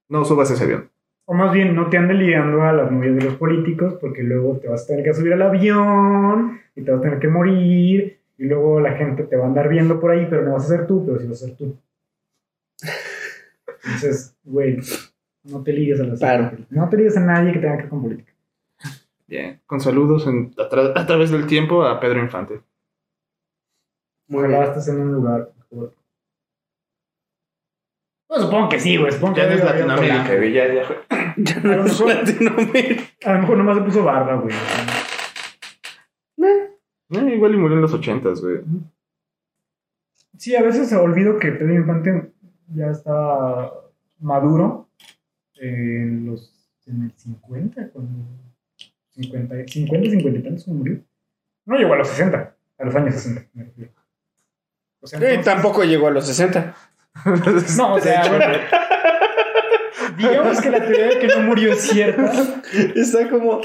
[0.09, 0.89] No subas ese avión.
[1.25, 4.57] O más bien, no te andes ligando a las novias de los políticos porque luego
[4.57, 8.19] te vas a tener que subir al avión y te vas a tener que morir
[8.37, 10.67] y luego la gente te va a andar viendo por ahí, pero no vas a
[10.75, 11.77] ser tú, pero sí vas a ser tú.
[13.85, 14.77] Entonces, güey,
[15.43, 16.51] no te ligues a las Claro.
[16.69, 18.31] No te ligues a nadie que tenga que ver con política.
[19.27, 19.61] Bien.
[19.65, 22.61] Con saludos en- a, tra- a través del tiempo a Pedro Infante.
[24.27, 24.69] Muy Ojalá bien.
[24.71, 25.49] estés en un lugar.
[25.71, 25.91] Pues
[28.43, 29.11] supongo que sí, güey.
[29.11, 30.53] Supongo que Ya no es Latinoamérica, güey.
[30.53, 30.97] Ya, ya fue.
[31.37, 33.03] Ya no es Latinoamérica.
[33.25, 34.53] A lo mejor nomás se puso barba, güey.
[36.37, 38.61] Eh, igual y murió en los ochentas, güey.
[40.37, 42.31] Sí, a veces olvido que Pedro Infante
[42.73, 43.73] ya estaba
[44.19, 44.89] maduro
[45.55, 46.57] en los
[46.87, 48.25] en el 50, cuando
[49.11, 51.01] 50, 50, 50 y tantos cuando murió.
[51.65, 53.91] No llegó a los 60, a los años 60, me refiero.
[55.01, 56.75] O sea, entonces- tampoco llegó a los 60.
[57.77, 58.45] No, o sea, bueno.
[60.17, 62.31] Digamos que la teoría de que no murió es cierta.
[62.95, 63.61] Está como.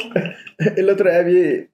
[0.77, 1.69] El otro día vi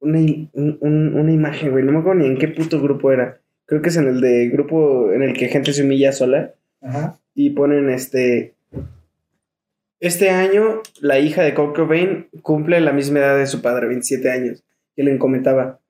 [0.00, 0.18] una,
[0.52, 1.84] un- un- una imagen, güey.
[1.84, 3.40] No me acuerdo ni en qué puto grupo era.
[3.66, 6.52] Creo que es en el de grupo en el que gente se humilla sola.
[6.82, 7.18] Ajá.
[7.34, 8.54] Y ponen este.
[9.98, 14.30] Este año, la hija de Kurt Cobain cumple la misma edad de su padre, 27
[14.30, 14.62] años.
[14.94, 15.80] Y le comentaba,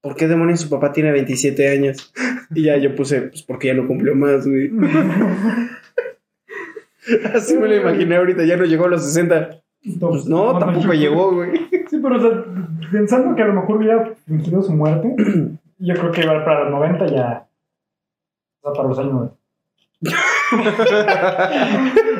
[0.00, 2.12] ¿por qué demonios su papá tiene 27 años?
[2.54, 4.70] Y ya yo puse, pues porque ya no cumplió más, güey.
[7.34, 9.60] Así me lo imaginé ahorita, ya no llegó a los 60.
[10.00, 11.68] Pues no, tampoco llegó, güey.
[11.90, 12.42] Sí, pero o sea,
[12.90, 15.14] pensando que a lo mejor hubiera fingido su muerte,
[15.78, 17.46] yo creo que igual para los 90 ya.
[18.62, 19.34] O sea, para los años 90.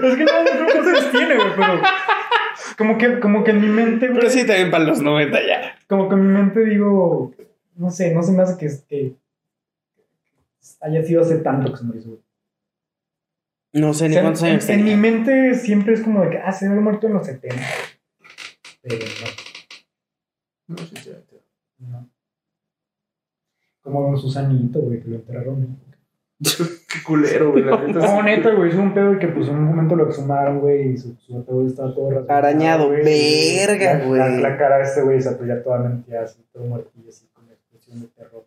[0.02, 1.80] es que no, no creo que se tiene, güey, pero.
[2.76, 4.20] Como que, como que en mi mente, güey.
[4.20, 5.76] Pero sí, también para los 90 ya.
[5.88, 7.32] Como que en mi mente digo.
[7.78, 9.14] No sé, no se me hace que, que
[10.80, 12.02] haya sido hace tanto que se murió.
[12.04, 12.18] güey.
[13.72, 16.30] No sé O ni sea, cuántos en, años en mi mente siempre es como de
[16.30, 17.56] que, ah, se había muerto en los 70.
[18.82, 18.96] Pero
[20.66, 20.74] no.
[20.76, 21.40] No, sinceramente.
[21.78, 22.10] No.
[23.82, 25.78] Como Susanito, güey, que lo enterraron.
[26.40, 27.64] Qué culero, güey.
[27.64, 28.24] la neta, No, sí.
[28.24, 31.14] neta, güey, es un pedo que pues en un momento lo exhumaron, güey, y su,
[31.16, 32.38] su ataúd estaba todo rasgado.
[32.38, 34.18] Arañado, güey, verga, güey.
[34.18, 37.27] La, la cara de este güey se apoya toda mentira, así, todo muertillo, así,
[37.94, 38.44] de terror.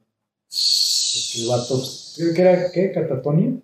[1.38, 1.82] El vato,
[2.16, 2.92] creo que era, ¿qué?
[2.92, 3.62] ¿Catatonio?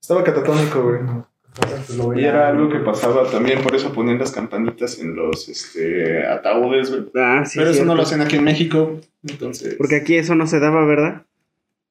[0.00, 2.20] Estaba catatónico, güey.
[2.20, 6.90] Y era algo que pasaba también, por eso ponían las campanitas en los este, ataúdes,
[6.90, 7.10] güey.
[7.14, 7.58] Ah, sí.
[7.58, 9.74] Pero eso no lo hacen aquí en México, entonces...
[9.74, 11.26] Porque aquí eso no se daba, ¿verdad?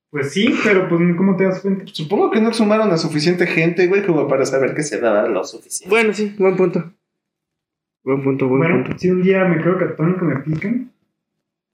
[0.10, 1.86] Pues sí, pero pues, ¿cómo te das cuenta?
[1.88, 5.44] Supongo que no exhumaron a suficiente gente, güey, como para saber que se daba lo
[5.46, 5.90] suficiente.
[5.90, 6.92] Bueno, sí, buen punto.
[8.04, 9.00] Buen punto, buen Bueno, punto.
[9.00, 10.91] si un día me creo catatónico me pican,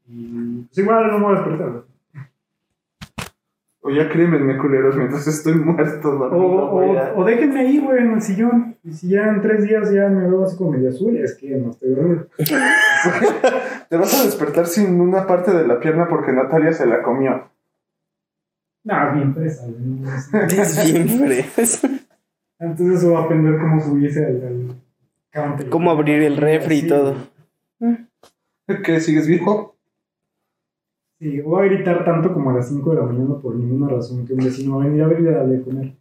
[0.08, 1.84] y pues igual no me voy a despertar, güey.
[3.82, 8.22] O ya crémenme, culeros, mientras estoy muerto, O, o, o déjenme ahí, güey, en el
[8.22, 8.76] sillón.
[8.84, 11.56] Y si ya en tres días ya me veo así como medio azul, es que
[11.56, 12.28] no estoy dormido.
[13.90, 17.50] Te vas a despertar sin una parte de la pierna porque Natalia se la comió.
[18.84, 19.68] No, bien sé.
[20.50, 21.88] Es bien fresa.
[22.60, 24.76] Antes de eso va a aprender cómo subirse al, al
[25.32, 25.70] counter.
[25.70, 27.16] Cómo abrir el refri y todo.
[28.84, 29.00] ¿Qué?
[29.00, 29.77] ¿Sigues vivo?
[31.20, 33.90] Sí, o va a gritar tanto como a las 5 de la mañana por ninguna
[33.90, 35.96] razón que un vecino va a venir a ver y a darle de comer.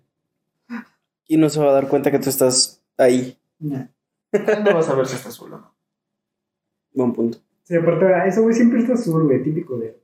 [1.26, 3.38] Y no se va a dar cuenta que tú estás ahí.
[3.58, 3.86] Nah.
[4.32, 5.58] No vas a ver si estás solo.
[5.58, 5.72] ¿no?
[6.92, 7.38] Buen punto.
[7.64, 9.98] Sí, aparte, ah, ese güey siempre está azul, güey, típico de.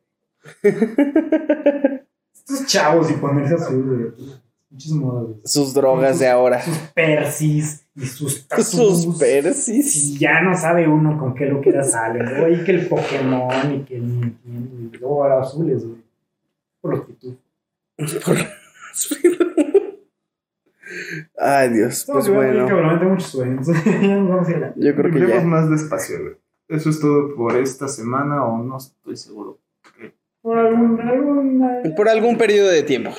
[2.35, 4.33] Estos chavos y ponerse azul, güey.
[4.71, 5.41] Muchas modas, güey.
[5.45, 6.63] Sus drogas de ahora.
[6.63, 8.47] Sus persis y sus
[9.19, 9.95] persis.
[10.15, 12.23] Y ya no sabe uno con qué lo que era sale.
[12.23, 14.77] Luego ahí que el Pokémon y que ni entiendo.
[14.95, 16.01] Y luego ahora azules, güey.
[16.81, 17.39] Por los pitufos.
[21.39, 22.05] Ay, Dios.
[22.11, 22.67] Pues bueno.
[22.67, 23.67] Cabrón, muchos sueños.
[23.85, 25.41] Ya nos vamos a ir a la- Yo creo que ya.
[25.43, 26.35] más despacio, güey.
[26.69, 29.59] Eso es todo por esta semana o no estoy seguro.
[30.41, 33.11] Por algún, alguna- Por algún periodo de tiempo.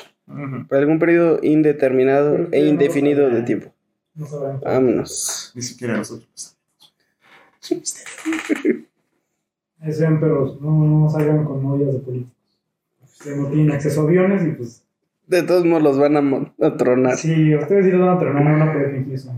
[0.67, 3.45] Por algún periodo indeterminado e no indefinido de sabrán.
[3.45, 3.74] tiempo.
[4.16, 4.59] No sabrán.
[4.59, 5.51] Vámonos.
[5.55, 6.55] Ni siquiera nosotros.
[9.80, 10.61] Ahí se ven perros.
[10.61, 12.34] No, no salgan con novias de políticos.
[13.03, 14.84] Ustedes no tienen acceso a aviones y pues.
[15.28, 17.16] De todos modos los van a, a tronar.
[17.18, 19.30] Sí, ustedes sí los van a tronar, no van a poder fingir su.